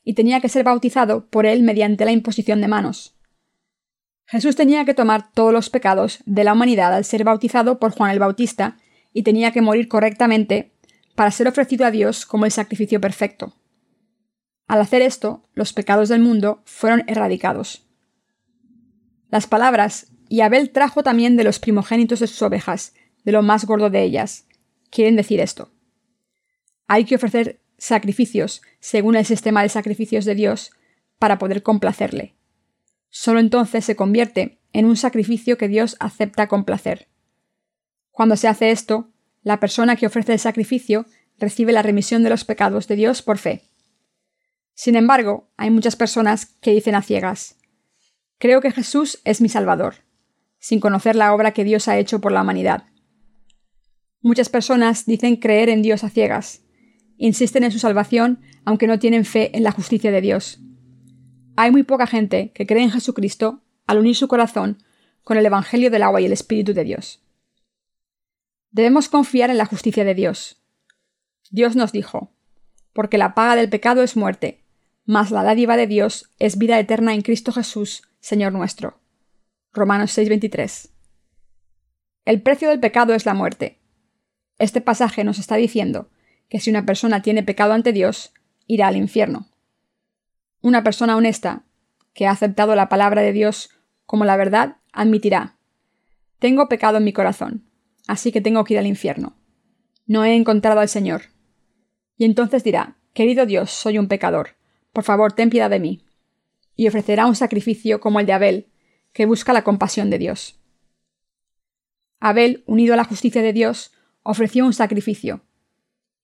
y 0.05 0.15
tenía 0.15 0.41
que 0.41 0.49
ser 0.49 0.65
bautizado 0.65 1.27
por 1.29 1.47
él 1.47 1.63
mediante 1.63 2.05
la 2.05 2.13
imposición 2.13 2.61
de 2.61 2.69
manos. 2.69 3.17
Jesús 4.27 4.57
tenía 4.57 4.85
que 4.85 4.95
tomar 4.95 5.33
todos 5.33 5.53
los 5.53 5.71
pecados 5.71 6.21
de 6.27 6.45
la 6.45 6.55
humanidad 6.55 6.95
al 6.95 7.05
ser 7.05 7.25
bautizado 7.25 7.79
por 7.79 7.93
Juan 7.93 8.11
el 8.11 8.19
Bautista 8.19 8.79
y 9.13 9.23
tenía 9.23 9.53
que 9.53 9.63
morir 9.63 9.89
correctamente 9.89 10.73
para 11.15 11.31
ser 11.31 11.49
ofrecido 11.49 11.85
a 11.85 11.91
Dios 11.91 12.25
como 12.25 12.47
el 12.47 12.51
sacrificio 12.51 13.01
perfecto. 13.01 13.55
Al 14.67 14.81
hacer 14.81 15.03
esto, 15.03 15.47
los 15.55 15.73
pecados 15.73 16.09
del 16.09 16.23
mundo 16.23 16.63
fueron 16.65 17.05
erradicados. 17.07 17.87
Las 19.29 19.47
palabras, 19.47 20.12
y 20.33 20.41
Abel 20.41 20.71
trajo 20.71 21.03
también 21.03 21.37
de 21.37 21.45
los 21.45 21.59
primogénitos 21.59 22.21
de 22.21 22.27
sus 22.27 22.41
ovejas, 22.41 22.95
de 23.23 23.33
lo 23.33 23.43
más 23.43 23.67
gordo 23.67 23.91
de 23.91 24.03
ellas, 24.03 24.47
quieren 24.89 25.15
decir 25.15 25.41
esto. 25.41 25.75
Hay 26.87 27.05
que 27.05 27.17
ofrecer 27.17 27.61
sacrificios 27.77 28.63
según 28.81 29.15
el 29.15 29.27
sistema 29.27 29.63
de 29.63 29.69
sacrificios 29.69 30.25
de 30.25 30.35
Dios 30.35 30.71
para 31.19 31.39
poder 31.39 31.63
complacerle. 31.63 32.35
Solo 33.11 33.41
entonces 33.41 33.85
se 33.85 33.95
convierte 33.95 34.59
en 34.73 34.87
un 34.87 34.97
sacrificio 34.97 35.59
que 35.59 35.69
Dios 35.69 35.99
acepta 36.01 36.49
con 36.49 36.65
placer. 36.65 37.09
Cuando 38.11 38.37
se 38.37 38.49
hace 38.49 38.71
esto, 38.71 39.11
la 39.43 39.61
persona 39.61 39.97
que 39.97 40.07
ofrece 40.07 40.33
el 40.33 40.39
sacrificio 40.39 41.05
recibe 41.39 41.73
la 41.73 41.83
remisión 41.83 42.23
de 42.23 42.31
los 42.31 42.47
pecados 42.47 42.89
de 42.89 42.97
Dios 42.97 43.21
por 43.21 43.37
fe. 43.37 43.65
Sin 44.73 44.97
embargo, 44.97 45.51
hay 45.59 45.69
muchas 45.69 45.95
personas 45.95 46.47
que 46.47 46.73
dicen 46.73 46.95
a 46.95 47.03
ciegas, 47.03 47.59
Creo 48.43 48.61
que 48.61 48.73
Jesús 48.73 49.21
es 49.25 49.41
mi 49.41 49.49
Salvador, 49.49 49.99
sin 50.63 50.79
conocer 50.79 51.17
la 51.17 51.35
obra 51.35 51.51
que 51.51 51.65
Dios 51.65 51.89
ha 51.89 51.99
hecho 51.99 52.21
por 52.21 52.31
la 52.31 52.41
humanidad. 52.41 52.85
Muchas 54.21 54.49
personas 54.49 55.07
dicen 55.07 55.35
creer 55.35 55.69
en 55.69 55.83
Dios 55.83 56.05
a 56.05 56.09
ciegas, 56.09 56.63
insisten 57.19 57.65
en 57.65 57.73
su 57.73 57.81
salvación 57.81 58.41
aunque 58.65 58.87
no 58.87 59.01
tienen 59.01 59.25
fe 59.25 59.57
en 59.57 59.65
la 59.65 59.73
justicia 59.73 60.13
de 60.13 60.21
Dios. 60.21 60.61
Hay 61.57 61.73
muy 61.73 61.83
poca 61.83 62.07
gente 62.07 62.53
que 62.55 62.65
cree 62.65 62.85
en 62.85 62.93
Jesucristo 62.93 63.65
al 63.89 63.99
unir 63.99 64.15
su 64.15 64.29
corazón 64.29 64.79
con 65.25 65.37
el 65.37 65.45
Evangelio 65.45 65.91
del 65.91 66.05
agua 66.05 66.21
y 66.21 66.27
el 66.27 66.33
Espíritu 66.33 66.75
de 66.75 66.85
Dios. 66.85 67.25
Debemos 68.71 69.09
confiar 69.09 69.51
en 69.51 69.59
la 69.59 69.67
justicia 69.67 70.05
de 70.05 70.15
Dios. 70.15 70.63
Dios 71.51 71.75
nos 71.75 71.91
dijo, 71.91 72.33
porque 72.93 73.19
la 73.19 73.35
paga 73.35 73.57
del 73.57 73.69
pecado 73.69 74.05
es 74.05 74.17
muerte, 74.17 74.65
mas 75.05 75.33
la 75.33 75.43
dádiva 75.43 75.77
de 75.77 75.89
Dios 75.89 76.31
es 76.39 76.57
vida 76.57 76.79
eterna 76.79 77.15
en 77.15 77.23
Cristo 77.23 77.51
Jesús, 77.51 78.05
Señor 78.21 78.53
nuestro. 78.53 79.02
Romanos 79.75 80.11
6:23. 80.11 80.91
El 82.27 82.43
precio 82.43 82.69
del 82.69 82.79
pecado 82.79 83.15
es 83.15 83.25
la 83.25 83.33
muerte. 83.33 83.81
Este 84.59 84.83
pasaje 84.83 85.25
nos 85.25 85.39
está 85.39 85.57
diciendo 85.57 86.11
que 86.51 86.61
si 86.61 86.69
una 86.69 86.85
persona 86.85 87.23
tiene 87.23 87.43
pecado 87.43 87.73
ante 87.73 87.93
Dios, 87.93 88.35
irá 88.67 88.89
al 88.89 88.97
infierno. 88.97 89.49
Una 90.61 90.85
persona 90.85 91.17
honesta, 91.17 91.65
que 92.13 92.27
ha 92.27 92.33
aceptado 92.33 92.75
la 92.75 92.91
palabra 92.91 93.23
de 93.23 93.33
Dios 93.33 93.71
como 94.05 94.27
la 94.27 94.37
verdad, 94.37 94.77
admitirá, 94.93 95.57
tengo 96.39 96.69
pecado 96.69 96.99
en 96.99 97.05
mi 97.05 97.15
corazón, 97.15 97.65
así 98.07 98.31
que 98.31 98.43
tengo 98.43 98.65
que 98.65 98.75
ir 98.75 98.79
al 98.79 98.87
infierno. 98.87 99.39
No 100.07 100.23
he 100.23 100.35
encontrado 100.35 100.81
al 100.81 100.89
Señor. 100.91 101.23
Y 102.19 102.27
entonces 102.27 102.63
dirá, 102.63 102.99
querido 103.15 103.47
Dios, 103.47 103.71
soy 103.71 103.97
un 103.97 104.09
pecador, 104.09 104.51
por 104.93 105.05
favor, 105.05 105.33
ten 105.33 105.49
piedad 105.49 105.71
de 105.71 105.81
mí 105.81 106.05
y 106.77 106.89
ofrecerá 106.89 107.27
un 107.27 107.37
sacrificio 107.37 108.01
como 108.01 108.21
el 108.21 108.27
de 108.27 108.33
Abel, 108.33 108.72
que 109.13 109.27
busca 109.27 109.53
la 109.53 109.65
compasión 109.65 110.11
de 110.11 110.19
Dios. 110.19 110.59
Abel, 112.21 112.63
unido 112.67 112.95
a 112.95 112.97
la 112.97 113.05
justicia 113.05 113.43
de 113.43 113.53
Dios, 113.53 113.93
ofreció 114.23 114.65
un 114.65 114.73
sacrificio. 114.73 115.43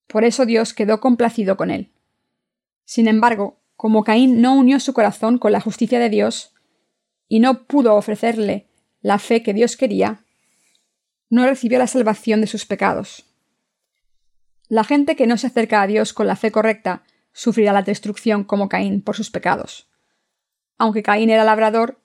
Por 0.07 0.25
eso 0.25 0.47
Dios 0.47 0.75
quedó 0.75 1.01
complacido 1.01 1.57
con 1.57 1.71
él. 1.71 1.91
Sin 2.85 3.09
embargo, 3.09 3.61
como 3.77 4.05
Caín 4.05 4.41
no 4.41 4.55
unió 4.55 4.81
su 4.81 4.93
corazón 4.93 5.39
con 5.39 5.53
la 5.53 5.61
justicia 5.61 5.99
de 5.99 6.09
Dios, 6.09 6.55
y 7.29 7.41
no 7.41 7.65
pudo 7.65 7.95
ofrecerle 7.95 8.69
la 9.03 9.19
fe 9.19 9.43
que 9.43 9.53
Dios 9.53 9.77
quería, 9.77 10.25
no 11.29 11.45
recibió 11.45 11.79
la 11.79 11.87
salvación 11.87 12.41
de 12.41 12.47
sus 12.47 12.65
pecados. 12.65 13.27
La 14.69 14.85
gente 14.85 15.15
que 15.15 15.27
no 15.27 15.37
se 15.37 15.49
acerca 15.49 15.83
a 15.83 15.87
Dios 15.87 16.13
con 16.13 16.27
la 16.27 16.37
fe 16.37 16.51
correcta 16.51 17.03
sufrirá 17.33 17.73
la 17.73 17.83
destrucción 17.83 18.45
como 18.45 18.69
Caín 18.69 19.03
por 19.03 19.15
sus 19.15 19.31
pecados 19.31 19.89
aunque 20.79 21.03
Caín 21.03 21.29
era 21.29 21.45
labrador, 21.45 21.99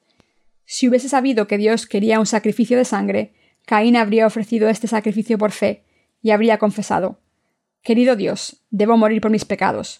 si 0.65 0.88
hubiese 0.88 1.10
sabido 1.10 1.48
que 1.48 1.58
Dios 1.58 1.88
quería 1.88 2.20
un 2.20 2.25
sacrificio 2.25 2.77
de 2.77 2.86
sangre, 2.86 3.34
Caín 3.65 3.96
habría 3.96 4.27
ofrecido 4.27 4.70
este 4.70 4.88
sacrificio 4.88 5.38
por 5.38 5.51
fe 5.51 5.84
y 6.22 6.32
habría 6.32 6.58
confesado 6.58 7.20
Querido 7.82 8.15
Dios, 8.15 8.63
debo 8.70 8.96
morir 8.96 9.20
por 9.20 9.29
mis 9.29 9.43
pecados, 9.43 10.00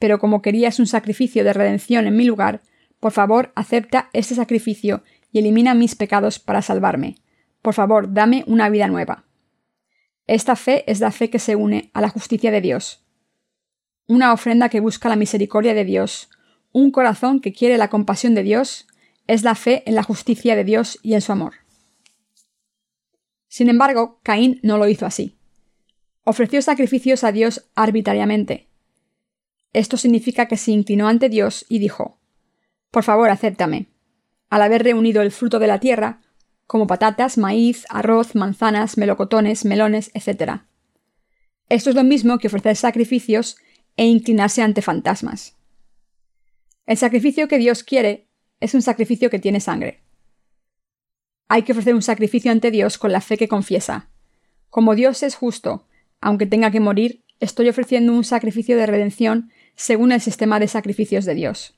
pero 0.00 0.18
como 0.18 0.42
querías 0.42 0.80
un 0.80 0.88
sacrificio 0.88 1.44
de 1.44 1.52
redención 1.52 2.08
en 2.08 2.16
mi 2.16 2.24
lugar, 2.24 2.62
por 2.98 3.12
favor 3.12 3.52
acepta 3.54 4.10
este 4.12 4.34
sacrificio 4.34 5.04
y 5.30 5.38
elimina 5.38 5.74
mis 5.74 5.94
pecados 5.94 6.40
para 6.40 6.62
salvarme. 6.62 7.16
Por 7.62 7.74
favor, 7.74 8.12
dame 8.12 8.42
una 8.48 8.68
vida 8.68 8.88
nueva. 8.88 9.24
Esta 10.26 10.56
fe 10.56 10.82
es 10.90 10.98
la 10.98 11.12
fe 11.12 11.30
que 11.30 11.38
se 11.38 11.54
une 11.54 11.90
a 11.94 12.00
la 12.00 12.08
justicia 12.08 12.50
de 12.50 12.60
Dios. 12.60 13.04
Una 14.08 14.32
ofrenda 14.32 14.68
que 14.68 14.80
busca 14.80 15.08
la 15.08 15.16
misericordia 15.16 15.74
de 15.74 15.84
Dios, 15.84 16.28
un 16.72 16.90
corazón 16.90 17.40
que 17.40 17.52
quiere 17.52 17.78
la 17.78 17.88
compasión 17.88 18.34
de 18.34 18.42
Dios 18.42 18.88
es 19.26 19.42
la 19.42 19.54
fe 19.54 19.82
en 19.86 19.94
la 19.94 20.02
justicia 20.02 20.56
de 20.56 20.64
Dios 20.64 20.98
y 21.02 21.14
en 21.14 21.20
su 21.20 21.32
amor. 21.32 21.54
Sin 23.48 23.68
embargo, 23.68 24.18
Caín 24.22 24.60
no 24.62 24.78
lo 24.78 24.88
hizo 24.88 25.06
así. 25.06 25.36
Ofreció 26.24 26.62
sacrificios 26.62 27.24
a 27.24 27.32
Dios 27.32 27.68
arbitrariamente. 27.74 28.68
Esto 29.72 29.96
significa 29.96 30.46
que 30.46 30.56
se 30.56 30.70
inclinó 30.70 31.08
ante 31.08 31.28
Dios 31.28 31.66
y 31.68 31.78
dijo, 31.78 32.18
Por 32.90 33.04
favor, 33.04 33.30
acéptame. 33.30 33.88
Al 34.48 34.62
haber 34.62 34.84
reunido 34.84 35.22
el 35.22 35.32
fruto 35.32 35.58
de 35.58 35.66
la 35.66 35.80
tierra, 35.80 36.20
como 36.66 36.86
patatas, 36.86 37.38
maíz, 37.38 37.84
arroz, 37.90 38.34
manzanas, 38.34 38.96
melocotones, 38.96 39.64
melones, 39.64 40.10
etc. 40.14 40.62
Esto 41.68 41.90
es 41.90 41.96
lo 41.96 42.04
mismo 42.04 42.38
que 42.38 42.46
ofrecer 42.46 42.76
sacrificios 42.76 43.56
e 43.96 44.06
inclinarse 44.06 44.62
ante 44.62 44.82
fantasmas. 44.82 45.56
El 46.86 46.96
sacrificio 46.96 47.48
que 47.48 47.58
Dios 47.58 47.82
quiere 47.82 48.28
es 48.62 48.74
un 48.74 48.82
sacrificio 48.82 49.28
que 49.28 49.40
tiene 49.40 49.58
sangre. 49.58 49.98
Hay 51.48 51.64
que 51.64 51.72
ofrecer 51.72 51.96
un 51.96 52.02
sacrificio 52.02 52.52
ante 52.52 52.70
Dios 52.70 52.96
con 52.96 53.10
la 53.10 53.20
fe 53.20 53.36
que 53.36 53.48
confiesa. 53.48 54.08
Como 54.70 54.94
Dios 54.94 55.24
es 55.24 55.34
justo, 55.34 55.84
aunque 56.20 56.46
tenga 56.46 56.70
que 56.70 56.78
morir, 56.78 57.24
estoy 57.40 57.68
ofreciendo 57.68 58.12
un 58.12 58.22
sacrificio 58.22 58.76
de 58.76 58.86
redención 58.86 59.50
según 59.74 60.12
el 60.12 60.20
sistema 60.20 60.60
de 60.60 60.68
sacrificios 60.68 61.24
de 61.24 61.34
Dios. 61.34 61.74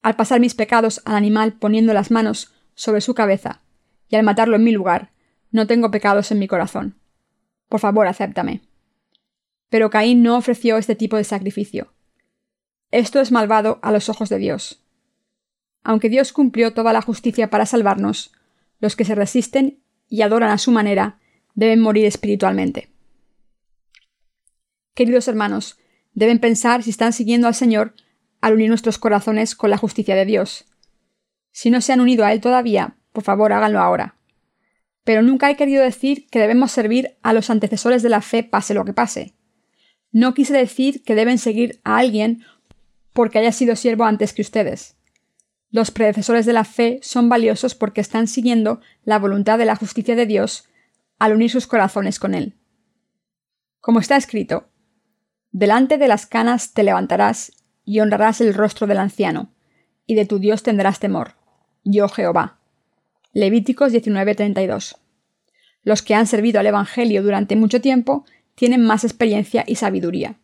Al 0.00 0.16
pasar 0.16 0.40
mis 0.40 0.54
pecados 0.54 1.02
al 1.04 1.16
animal 1.16 1.58
poniendo 1.58 1.92
las 1.92 2.10
manos 2.10 2.54
sobre 2.74 3.02
su 3.02 3.14
cabeza, 3.14 3.60
y 4.08 4.16
al 4.16 4.22
matarlo 4.22 4.56
en 4.56 4.64
mi 4.64 4.72
lugar, 4.72 5.10
no 5.50 5.66
tengo 5.66 5.90
pecados 5.90 6.32
en 6.32 6.38
mi 6.38 6.48
corazón. 6.48 6.98
Por 7.68 7.80
favor, 7.80 8.06
acéptame. 8.06 8.62
Pero 9.68 9.90
Caín 9.90 10.22
no 10.22 10.38
ofreció 10.38 10.78
este 10.78 10.94
tipo 10.94 11.18
de 11.18 11.24
sacrificio. 11.24 11.92
Esto 12.90 13.20
es 13.20 13.30
malvado 13.30 13.78
a 13.82 13.92
los 13.92 14.08
ojos 14.08 14.30
de 14.30 14.38
Dios. 14.38 14.82
Aunque 15.88 16.10
Dios 16.10 16.34
cumplió 16.34 16.74
toda 16.74 16.92
la 16.92 17.00
justicia 17.00 17.48
para 17.48 17.64
salvarnos, 17.64 18.30
los 18.78 18.94
que 18.94 19.06
se 19.06 19.14
resisten 19.14 19.78
y 20.06 20.20
adoran 20.20 20.50
a 20.50 20.58
su 20.58 20.70
manera 20.70 21.18
deben 21.54 21.80
morir 21.80 22.04
espiritualmente. 22.04 22.90
Queridos 24.92 25.28
hermanos, 25.28 25.78
deben 26.12 26.40
pensar 26.40 26.82
si 26.82 26.90
están 26.90 27.14
siguiendo 27.14 27.46
al 27.46 27.54
Señor 27.54 27.94
al 28.42 28.52
unir 28.52 28.68
nuestros 28.68 28.98
corazones 28.98 29.54
con 29.54 29.70
la 29.70 29.78
justicia 29.78 30.14
de 30.14 30.26
Dios. 30.26 30.66
Si 31.52 31.70
no 31.70 31.80
se 31.80 31.94
han 31.94 32.02
unido 32.02 32.26
a 32.26 32.34
Él 32.34 32.42
todavía, 32.42 32.98
por 33.14 33.24
favor 33.24 33.54
háganlo 33.54 33.80
ahora. 33.80 34.14
Pero 35.04 35.22
nunca 35.22 35.50
he 35.50 35.56
querido 35.56 35.82
decir 35.82 36.26
que 36.28 36.38
debemos 36.38 36.70
servir 36.70 37.16
a 37.22 37.32
los 37.32 37.48
antecesores 37.48 38.02
de 38.02 38.10
la 38.10 38.20
fe 38.20 38.42
pase 38.42 38.74
lo 38.74 38.84
que 38.84 38.92
pase. 38.92 39.32
No 40.12 40.34
quise 40.34 40.52
decir 40.52 41.02
que 41.02 41.14
deben 41.14 41.38
seguir 41.38 41.80
a 41.82 41.96
alguien 41.96 42.44
porque 43.14 43.38
haya 43.38 43.52
sido 43.52 43.74
siervo 43.74 44.04
antes 44.04 44.34
que 44.34 44.42
ustedes. 44.42 44.97
Los 45.70 45.90
predecesores 45.90 46.46
de 46.46 46.52
la 46.52 46.64
fe 46.64 46.98
son 47.02 47.28
valiosos 47.28 47.74
porque 47.74 48.00
están 48.00 48.26
siguiendo 48.26 48.80
la 49.04 49.18
voluntad 49.18 49.58
de 49.58 49.66
la 49.66 49.76
justicia 49.76 50.16
de 50.16 50.26
Dios 50.26 50.68
al 51.18 51.34
unir 51.34 51.50
sus 51.50 51.66
corazones 51.66 52.18
con 52.18 52.34
Él. 52.34 52.54
Como 53.80 54.00
está 54.00 54.16
escrito, 54.16 54.68
Delante 55.50 55.98
de 55.98 56.08
las 56.08 56.26
canas 56.26 56.72
te 56.72 56.82
levantarás 56.82 57.52
y 57.84 58.00
honrarás 58.00 58.40
el 58.40 58.54
rostro 58.54 58.86
del 58.86 58.98
anciano, 58.98 59.54
y 60.06 60.14
de 60.14 60.26
tu 60.26 60.38
Dios 60.38 60.62
tendrás 60.62 61.00
temor. 61.00 61.34
Yo 61.84 62.08
Jehová. 62.08 62.58
Levíticos 63.32 63.92
19:32. 63.92 64.96
Los 65.82 66.02
que 66.02 66.14
han 66.14 66.26
servido 66.26 66.60
al 66.60 66.66
Evangelio 66.66 67.22
durante 67.22 67.56
mucho 67.56 67.80
tiempo 67.80 68.24
tienen 68.54 68.84
más 68.84 69.04
experiencia 69.04 69.64
y 69.66 69.76
sabiduría. 69.76 70.38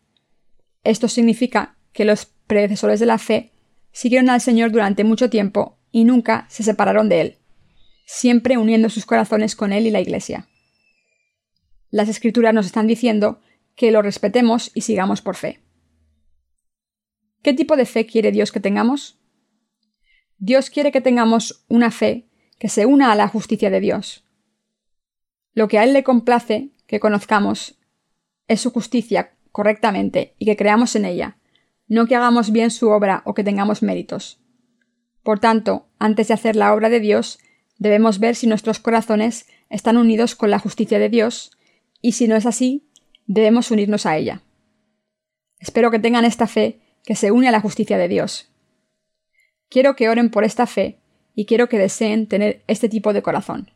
Esto 0.85 1.09
significa 1.09 1.77
que 1.93 2.05
los 2.05 2.27
predecesores 2.47 3.01
de 3.01 3.07
la 3.07 3.19
fe, 3.19 3.53
siguieron 3.95 4.29
al 4.29 4.43
Señor 4.43 4.73
durante 4.73 5.05
mucho 5.05 5.31
tiempo 5.31 5.79
y 5.91 6.05
nunca 6.05 6.47
se 6.51 6.65
separaron 6.65 7.09
de 7.09 7.21
Él, 7.21 7.39
siempre 8.05 8.59
uniendo 8.59 8.91
sus 8.91 9.07
corazones 9.07 9.57
con 9.57 9.73
Él 9.73 9.87
y 9.87 9.91
la 9.91 10.01
Iglesia. 10.01 10.49
Las 11.91 12.09
Escrituras 12.09 12.53
nos 12.53 12.67
están 12.67 12.89
diciendo 12.89 13.41
que 13.77 13.93
lo 13.93 14.03
respetemos 14.03 14.73
y 14.75 14.83
sigamos 14.83 15.23
por 15.23 15.37
fe. 15.37 15.61
¿Qué 17.43 17.55
tipo 17.55 17.77
de 17.77 17.87
fe 17.87 18.05
quiere 18.05 18.33
Dios 18.33 18.51
que 18.51 18.61
tengamos? 18.61 19.21
Dios 20.39 20.71
quiere 20.71 20.91
que 20.91 21.01
tengamos 21.01 21.65
una 21.69 21.93
fe 21.93 22.29
que 22.59 22.69
se 22.69 22.87
una 22.87 23.13
a 23.13 23.15
la 23.15 23.29
justicia 23.29 23.71
de 23.71 23.81
Dios. 23.81 24.25
Lo 25.53 25.69
que 25.69 25.79
a 25.79 25.85
Él 25.85 25.93
le 25.93 26.03
complace 26.03 26.71
que 26.89 26.99
conozcamos 26.99 27.79
es 28.49 28.61
su 28.61 28.71
justicia 28.71 29.37
correctamente 29.53 30.35
y 30.39 30.47
que 30.47 30.57
creamos 30.57 30.97
en 30.97 31.05
ella, 31.05 31.39
no 31.89 32.07
que 32.07 32.17
hagamos 32.17 32.51
bien 32.51 32.71
su 32.71 32.89
obra 32.89 33.23
o 33.25 33.35
que 33.35 33.45
tengamos 33.45 33.83
méritos. 33.83 34.41
Por 35.23 35.41
tanto, 35.41 35.87
antes 35.99 36.29
de 36.29 36.35
hacer 36.35 36.57
la 36.57 36.75
obra 36.75 36.89
de 36.91 37.01
Dios, 37.01 37.39
debemos 37.79 38.19
ver 38.19 38.37
si 38.37 38.47
nuestros 38.47 38.79
corazones 38.79 39.47
están 39.71 39.97
unidos 39.97 40.35
con 40.35 40.51
la 40.51 40.59
justicia 40.59 40.99
de 40.99 41.09
Dios, 41.09 41.53
y 42.01 42.13
si 42.13 42.29
no 42.29 42.37
es 42.37 42.47
así, 42.47 42.89
debemos 43.27 43.71
unirnos 43.71 44.07
a 44.07 44.17
ella. 44.17 44.43
Espero 45.59 45.91
que 45.91 45.99
tengan 45.99 46.25
esta 46.25 46.47
fe 46.47 46.81
que 47.05 47.17
se 47.17 47.31
une 47.31 47.49
a 47.49 47.53
la 47.53 47.61
justicia 47.61 47.99
de 47.99 48.09
Dios. 48.09 48.51
Quiero 49.69 49.97
que 49.97 50.09
oren 50.09 50.31
por 50.31 50.45
esta 50.45 50.67
fe 50.67 51.01
y 51.35 51.47
quiero 51.47 51.69
que 51.69 51.79
deseen 51.79 52.27
tener 52.27 52.63
este 52.67 52.89
tipo 52.89 53.13
de 53.13 53.23
corazón. 53.23 53.71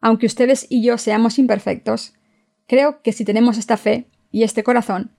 Aunque 0.00 0.26
ustedes 0.26 0.66
y 0.68 0.82
yo 0.82 0.98
seamos 0.98 1.38
imperfectos, 1.38 2.14
creo 2.66 3.02
que 3.02 3.12
si 3.12 3.24
tenemos 3.24 3.58
esta 3.58 3.76
fe 3.76 4.06
y 4.30 4.44
este 4.44 4.62
corazón, 4.62 5.10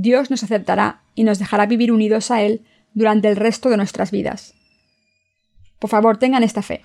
Dios 0.00 0.30
nos 0.30 0.44
aceptará 0.44 1.02
y 1.16 1.24
nos 1.24 1.40
dejará 1.40 1.66
vivir 1.66 1.90
unidos 1.90 2.30
a 2.30 2.40
Él 2.40 2.64
durante 2.94 3.26
el 3.26 3.34
resto 3.34 3.68
de 3.68 3.76
nuestras 3.76 4.12
vidas. 4.12 4.54
Por 5.80 5.90
favor, 5.90 6.18
tengan 6.18 6.44
esta 6.44 6.62
fe. 6.62 6.82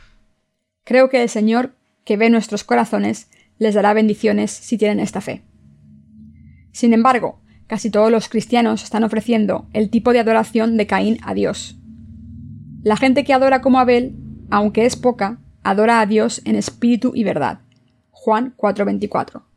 Creo 0.84 1.12
que 1.12 1.22
el 1.22 1.30
Señor, 1.30 1.76
que 2.06 2.18
ve 2.18 2.32
nuestros 2.32 2.64
corazones, 2.64 3.30
les 3.60 3.76
dará 3.76 3.94
bendiciones 3.94 4.50
si 4.50 4.80
tienen 4.80 5.00
esta 5.00 5.22
fe. 5.22 5.44
Sin 6.72 6.92
embargo, 6.92 7.40
casi 7.68 7.92
todos 7.92 8.12
los 8.12 8.30
cristianos 8.30 8.82
están 8.82 9.04
ofreciendo 9.04 9.68
el 9.74 9.92
tipo 9.92 10.12
de 10.12 10.20
adoración 10.20 10.76
de 10.76 10.88
Caín 10.88 11.20
a 11.22 11.36
Dios. 11.36 11.76
La 12.82 12.98
gente 12.98 13.24
que 13.24 13.34
adora 13.34 13.62
como 13.62 13.80
Abel, 13.80 14.16
aunque 14.50 14.88
es 14.88 14.96
poca, 14.96 15.40
adora 15.62 16.00
a 16.00 16.08
Dios 16.08 16.42
en 16.46 16.56
espíritu 16.56 17.12
y 17.14 17.24
verdad. 17.24 17.60
Juan 18.10 18.56
4:24. 18.58 19.53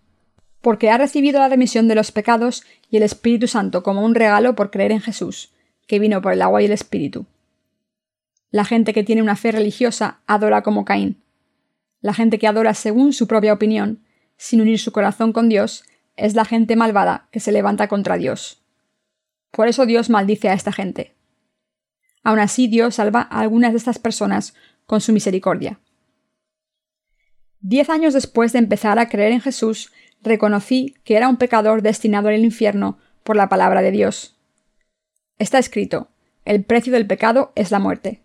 Porque 0.66 0.90
ha 0.90 0.98
recibido 0.98 1.38
la 1.38 1.48
remisión 1.48 1.86
de 1.86 1.94
los 1.94 2.10
pecados 2.10 2.64
y 2.90 2.96
el 2.96 3.04
Espíritu 3.04 3.46
Santo 3.46 3.84
como 3.84 4.04
un 4.04 4.16
regalo 4.16 4.56
por 4.56 4.72
creer 4.72 4.90
en 4.90 5.00
Jesús, 5.00 5.52
que 5.86 6.00
vino 6.00 6.20
por 6.20 6.32
el 6.32 6.42
agua 6.42 6.60
y 6.60 6.64
el 6.64 6.72
Espíritu. 6.72 7.24
La 8.50 8.64
gente 8.64 8.92
que 8.92 9.04
tiene 9.04 9.22
una 9.22 9.36
fe 9.36 9.52
religiosa 9.52 10.18
adora 10.26 10.62
como 10.62 10.84
Caín. 10.84 11.22
La 12.00 12.14
gente 12.14 12.40
que 12.40 12.48
adora 12.48 12.74
según 12.74 13.12
su 13.12 13.28
propia 13.28 13.52
opinión, 13.52 14.00
sin 14.38 14.60
unir 14.60 14.80
su 14.80 14.90
corazón 14.90 15.32
con 15.32 15.48
Dios, 15.48 15.84
es 16.16 16.34
la 16.34 16.44
gente 16.44 16.74
malvada 16.74 17.28
que 17.30 17.38
se 17.38 17.52
levanta 17.52 17.86
contra 17.86 18.16
Dios. 18.16 18.60
Por 19.52 19.68
eso 19.68 19.86
Dios 19.86 20.10
maldice 20.10 20.48
a 20.48 20.54
esta 20.54 20.72
gente. 20.72 21.14
Aún 22.24 22.40
así 22.40 22.66
Dios 22.66 22.96
salva 22.96 23.28
a 23.30 23.38
algunas 23.38 23.70
de 23.70 23.78
estas 23.78 24.00
personas 24.00 24.56
con 24.84 25.00
su 25.00 25.12
misericordia. 25.12 25.78
Diez 27.60 27.88
años 27.88 28.14
después 28.14 28.52
de 28.52 28.58
empezar 28.58 28.98
a 28.98 29.08
creer 29.08 29.32
en 29.32 29.40
Jesús, 29.40 29.92
reconocí 30.26 30.94
que 31.04 31.16
era 31.16 31.28
un 31.28 31.36
pecador 31.36 31.82
destinado 31.82 32.28
al 32.28 32.44
infierno 32.44 32.98
por 33.22 33.36
la 33.36 33.48
palabra 33.48 33.82
de 33.82 33.90
Dios. 33.90 34.36
Está 35.38 35.58
escrito, 35.58 36.08
el 36.44 36.64
precio 36.64 36.92
del 36.92 37.06
pecado 37.06 37.52
es 37.54 37.70
la 37.70 37.78
muerte. 37.78 38.20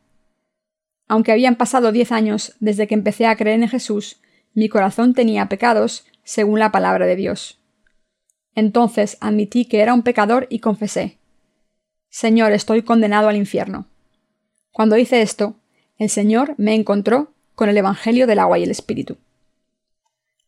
Aunque 1.07 1.31
habían 1.31 1.55
pasado 1.55 1.91
diez 1.91 2.11
años 2.11 2.55
desde 2.59 2.87
que 2.87 2.93
empecé 2.93 3.25
a 3.25 3.35
creer 3.35 3.61
en 3.61 3.67
Jesús, 3.67 4.21
mi 4.53 4.69
corazón 4.69 5.13
tenía 5.13 5.47
pecados 5.49 6.05
según 6.23 6.59
la 6.59 6.71
palabra 6.71 7.05
de 7.05 7.15
Dios. 7.15 7.59
Entonces 8.55 9.17
admití 9.21 9.65
que 9.65 9.79
era 9.79 9.93
un 9.93 10.03
pecador 10.03 10.47
y 10.49 10.59
confesé, 10.59 11.17
Señor, 12.09 12.51
estoy 12.51 12.81
condenado 12.81 13.29
al 13.29 13.37
infierno. 13.37 13.87
Cuando 14.71 14.97
hice 14.97 15.21
esto, 15.21 15.55
el 15.97 16.09
Señor 16.09 16.55
me 16.57 16.75
encontró 16.75 17.33
con 17.55 17.69
el 17.69 17.77
Evangelio 17.77 18.27
del 18.27 18.39
agua 18.39 18.59
y 18.59 18.63
el 18.63 18.71
Espíritu. 18.71 19.17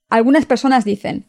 Algunas 0.10 0.46
personas 0.46 0.86
dicen, 0.86 1.26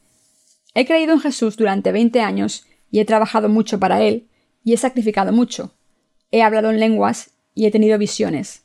he 0.74 0.86
creído 0.86 1.12
en 1.12 1.20
Jesús 1.20 1.56
durante 1.56 1.92
veinte 1.92 2.20
años 2.20 2.66
y 2.90 3.00
he 3.00 3.04
trabajado 3.04 3.48
mucho 3.48 3.80
para 3.80 4.02
Él 4.02 4.28
y 4.62 4.72
he 4.72 4.76
sacrificado 4.76 5.32
mucho. 5.32 5.74
He 6.30 6.42
hablado 6.42 6.70
en 6.70 6.80
lenguas 6.80 7.30
y 7.54 7.66
he 7.66 7.70
tenido 7.70 7.98
visiones. 7.98 8.64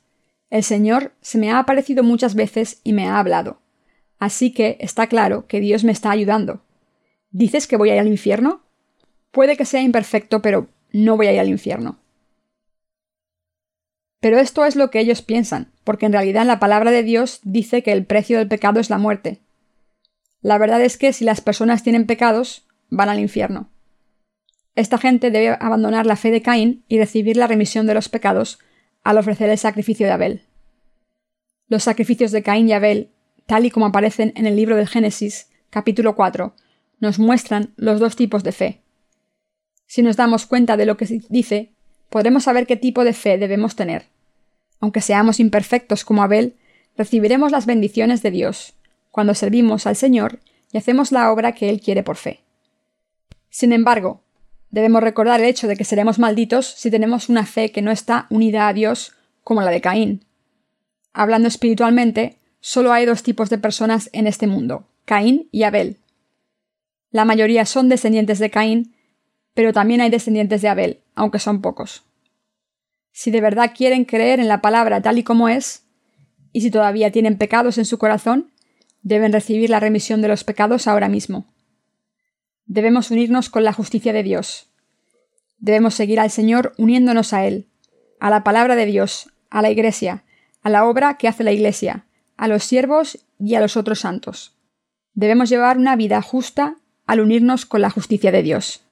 El 0.49 0.63
Señor 0.63 1.13
se 1.21 1.37
me 1.37 1.51
ha 1.51 1.59
aparecido 1.59 2.03
muchas 2.03 2.35
veces 2.35 2.81
y 2.83 2.93
me 2.93 3.07
ha 3.07 3.19
hablado. 3.19 3.61
Así 4.17 4.51
que 4.51 4.77
está 4.79 5.07
claro 5.07 5.47
que 5.47 5.59
Dios 5.59 5.83
me 5.83 5.91
está 5.91 6.11
ayudando. 6.11 6.63
¿Dices 7.31 7.67
que 7.67 7.77
voy 7.77 7.91
a 7.91 7.95
ir 7.95 7.99
al 7.99 8.07
infierno? 8.07 8.63
Puede 9.31 9.55
que 9.55 9.65
sea 9.65 9.81
imperfecto, 9.81 10.41
pero 10.41 10.67
no 10.91 11.15
voy 11.15 11.27
a 11.27 11.33
ir 11.33 11.39
al 11.39 11.49
infierno. 11.49 11.99
Pero 14.19 14.39
esto 14.39 14.65
es 14.65 14.75
lo 14.75 14.89
que 14.89 14.99
ellos 14.99 15.21
piensan, 15.21 15.71
porque 15.83 16.05
en 16.05 16.13
realidad 16.13 16.45
la 16.45 16.59
palabra 16.59 16.91
de 16.91 17.03
Dios 17.03 17.39
dice 17.43 17.83
que 17.83 17.93
el 17.93 18.05
precio 18.05 18.37
del 18.37 18.47
pecado 18.47 18.79
es 18.79 18.89
la 18.89 18.97
muerte. 18.97 19.39
La 20.41 20.57
verdad 20.57 20.81
es 20.81 20.97
que 20.97 21.11
si 21.13 21.25
las 21.25 21.41
personas 21.41 21.83
tienen 21.83 22.05
pecados, 22.05 22.65
van 22.89 23.09
al 23.09 23.19
infierno. 23.19 23.69
Esta 24.75 24.97
gente 24.97 25.31
debe 25.31 25.57
abandonar 25.59 26.05
la 26.05 26.15
fe 26.15 26.31
de 26.31 26.41
Caín 26.41 26.85
y 26.87 26.97
recibir 26.99 27.35
la 27.35 27.47
remisión 27.47 27.85
de 27.85 27.93
los 27.93 28.07
pecados 28.07 28.59
al 29.03 29.17
ofrecer 29.17 29.49
el 29.49 29.57
sacrificio 29.57 30.07
de 30.07 30.13
Abel. 30.13 30.43
Los 31.67 31.83
sacrificios 31.83 32.31
de 32.31 32.43
Caín 32.43 32.69
y 32.69 32.73
Abel, 32.73 33.11
tal 33.45 33.65
y 33.65 33.71
como 33.71 33.87
aparecen 33.87 34.31
en 34.35 34.45
el 34.45 34.55
libro 34.55 34.77
del 34.77 34.87
Génesis, 34.87 35.49
capítulo 35.69 36.15
4, 36.15 36.55
nos 36.99 37.19
muestran 37.19 37.73
los 37.75 37.99
dos 37.99 38.15
tipos 38.15 38.43
de 38.43 38.51
fe. 38.53 38.81
Si 39.85 40.01
nos 40.01 40.15
damos 40.15 40.45
cuenta 40.45 40.77
de 40.77 40.85
lo 40.85 40.95
que 40.95 41.21
dice, 41.29 41.73
podremos 42.09 42.43
saber 42.43 42.65
qué 42.65 42.77
tipo 42.77 43.03
de 43.03 43.13
fe 43.13 43.37
debemos 43.37 43.75
tener. 43.75 44.05
Aunque 44.79 45.01
seamos 45.01 45.39
imperfectos 45.39 46.05
como 46.05 46.23
Abel, 46.23 46.55
recibiremos 46.95 47.51
las 47.51 47.65
bendiciones 47.65 48.21
de 48.21 48.31
Dios 48.31 48.78
cuando 49.11 49.33
servimos 49.33 49.87
al 49.87 49.95
Señor 49.95 50.39
y 50.71 50.77
hacemos 50.77 51.11
la 51.11 51.31
obra 51.31 51.53
que 51.53 51.69
Él 51.69 51.81
quiere 51.81 52.03
por 52.03 52.15
fe. 52.15 52.41
Sin 53.49 53.73
embargo, 53.73 54.21
Debemos 54.71 55.01
recordar 55.01 55.39
el 55.39 55.47
hecho 55.47 55.67
de 55.67 55.75
que 55.75 55.83
seremos 55.83 56.19
malditos 56.19 56.67
si 56.67 56.91
tenemos 56.91 57.29
una 57.29 57.45
fe 57.45 57.71
que 57.71 57.81
no 57.81 57.91
está 57.91 58.27
unida 58.29 58.67
a 58.67 58.73
Dios 58.73 59.13
como 59.43 59.61
la 59.61 59.71
de 59.71 59.81
Caín. 59.81 60.25
Hablando 61.11 61.47
espiritualmente, 61.47 62.37
solo 62.59 62.93
hay 62.93 63.05
dos 63.05 63.23
tipos 63.23 63.49
de 63.49 63.57
personas 63.57 64.09
en 64.13 64.27
este 64.27 64.45
mundo, 64.45 64.87
Caín 65.05 65.49
y 65.51 65.63
Abel. 65.63 65.97
La 67.11 67.25
mayoría 67.25 67.65
son 67.65 67.89
descendientes 67.89 68.37
de 68.37 68.51
Caín, 68.51 68.93
pero 69.55 69.73
también 69.73 70.01
hay 70.01 70.11
descendientes 70.11 70.61
de 70.61 70.67
Abel, 70.67 70.99
aunque 71.15 71.39
son 71.39 71.61
pocos. 71.61 72.03
Si 73.11 73.31
de 73.31 73.41
verdad 73.41 73.73
quieren 73.75 74.05
creer 74.05 74.39
en 74.39 74.47
la 74.47 74.61
palabra 74.61 75.01
tal 75.01 75.17
y 75.17 75.23
como 75.23 75.49
es, 75.49 75.85
y 76.53 76.61
si 76.61 76.69
todavía 76.69 77.11
tienen 77.11 77.39
pecados 77.39 77.79
en 77.79 77.85
su 77.85 77.97
corazón, 77.97 78.51
deben 79.01 79.33
recibir 79.33 79.69
la 79.69 79.79
remisión 79.79 80.21
de 80.21 80.27
los 80.27 80.43
pecados 80.43 80.87
ahora 80.87 81.09
mismo 81.09 81.45
debemos 82.69 83.09
unirnos 83.09 83.49
con 83.49 83.63
la 83.65 83.73
justicia 83.73 84.13
de 84.13 84.23
Dios. 84.23 84.69
Debemos 85.57 85.95
seguir 85.95 86.19
al 86.19 86.29
Señor 86.29 86.73
uniéndonos 86.77 87.33
a 87.33 87.45
Él, 87.45 87.67
a 88.19 88.29
la 88.29 88.43
palabra 88.43 88.75
de 88.75 88.85
Dios, 88.85 89.33
a 89.49 89.61
la 89.61 89.71
Iglesia, 89.71 90.23
a 90.61 90.69
la 90.69 90.85
obra 90.85 91.17
que 91.17 91.27
hace 91.27 91.43
la 91.43 91.51
Iglesia, 91.51 92.05
a 92.37 92.47
los 92.47 92.63
siervos 92.63 93.25
y 93.39 93.55
a 93.55 93.59
los 93.59 93.75
otros 93.75 93.99
santos. 93.99 94.55
Debemos 95.15 95.49
llevar 95.49 95.77
una 95.77 95.95
vida 95.95 96.21
justa 96.21 96.75
al 97.07 97.19
unirnos 97.19 97.65
con 97.65 97.81
la 97.81 97.89
justicia 97.89 98.31
de 98.31 98.43
Dios. 98.43 98.83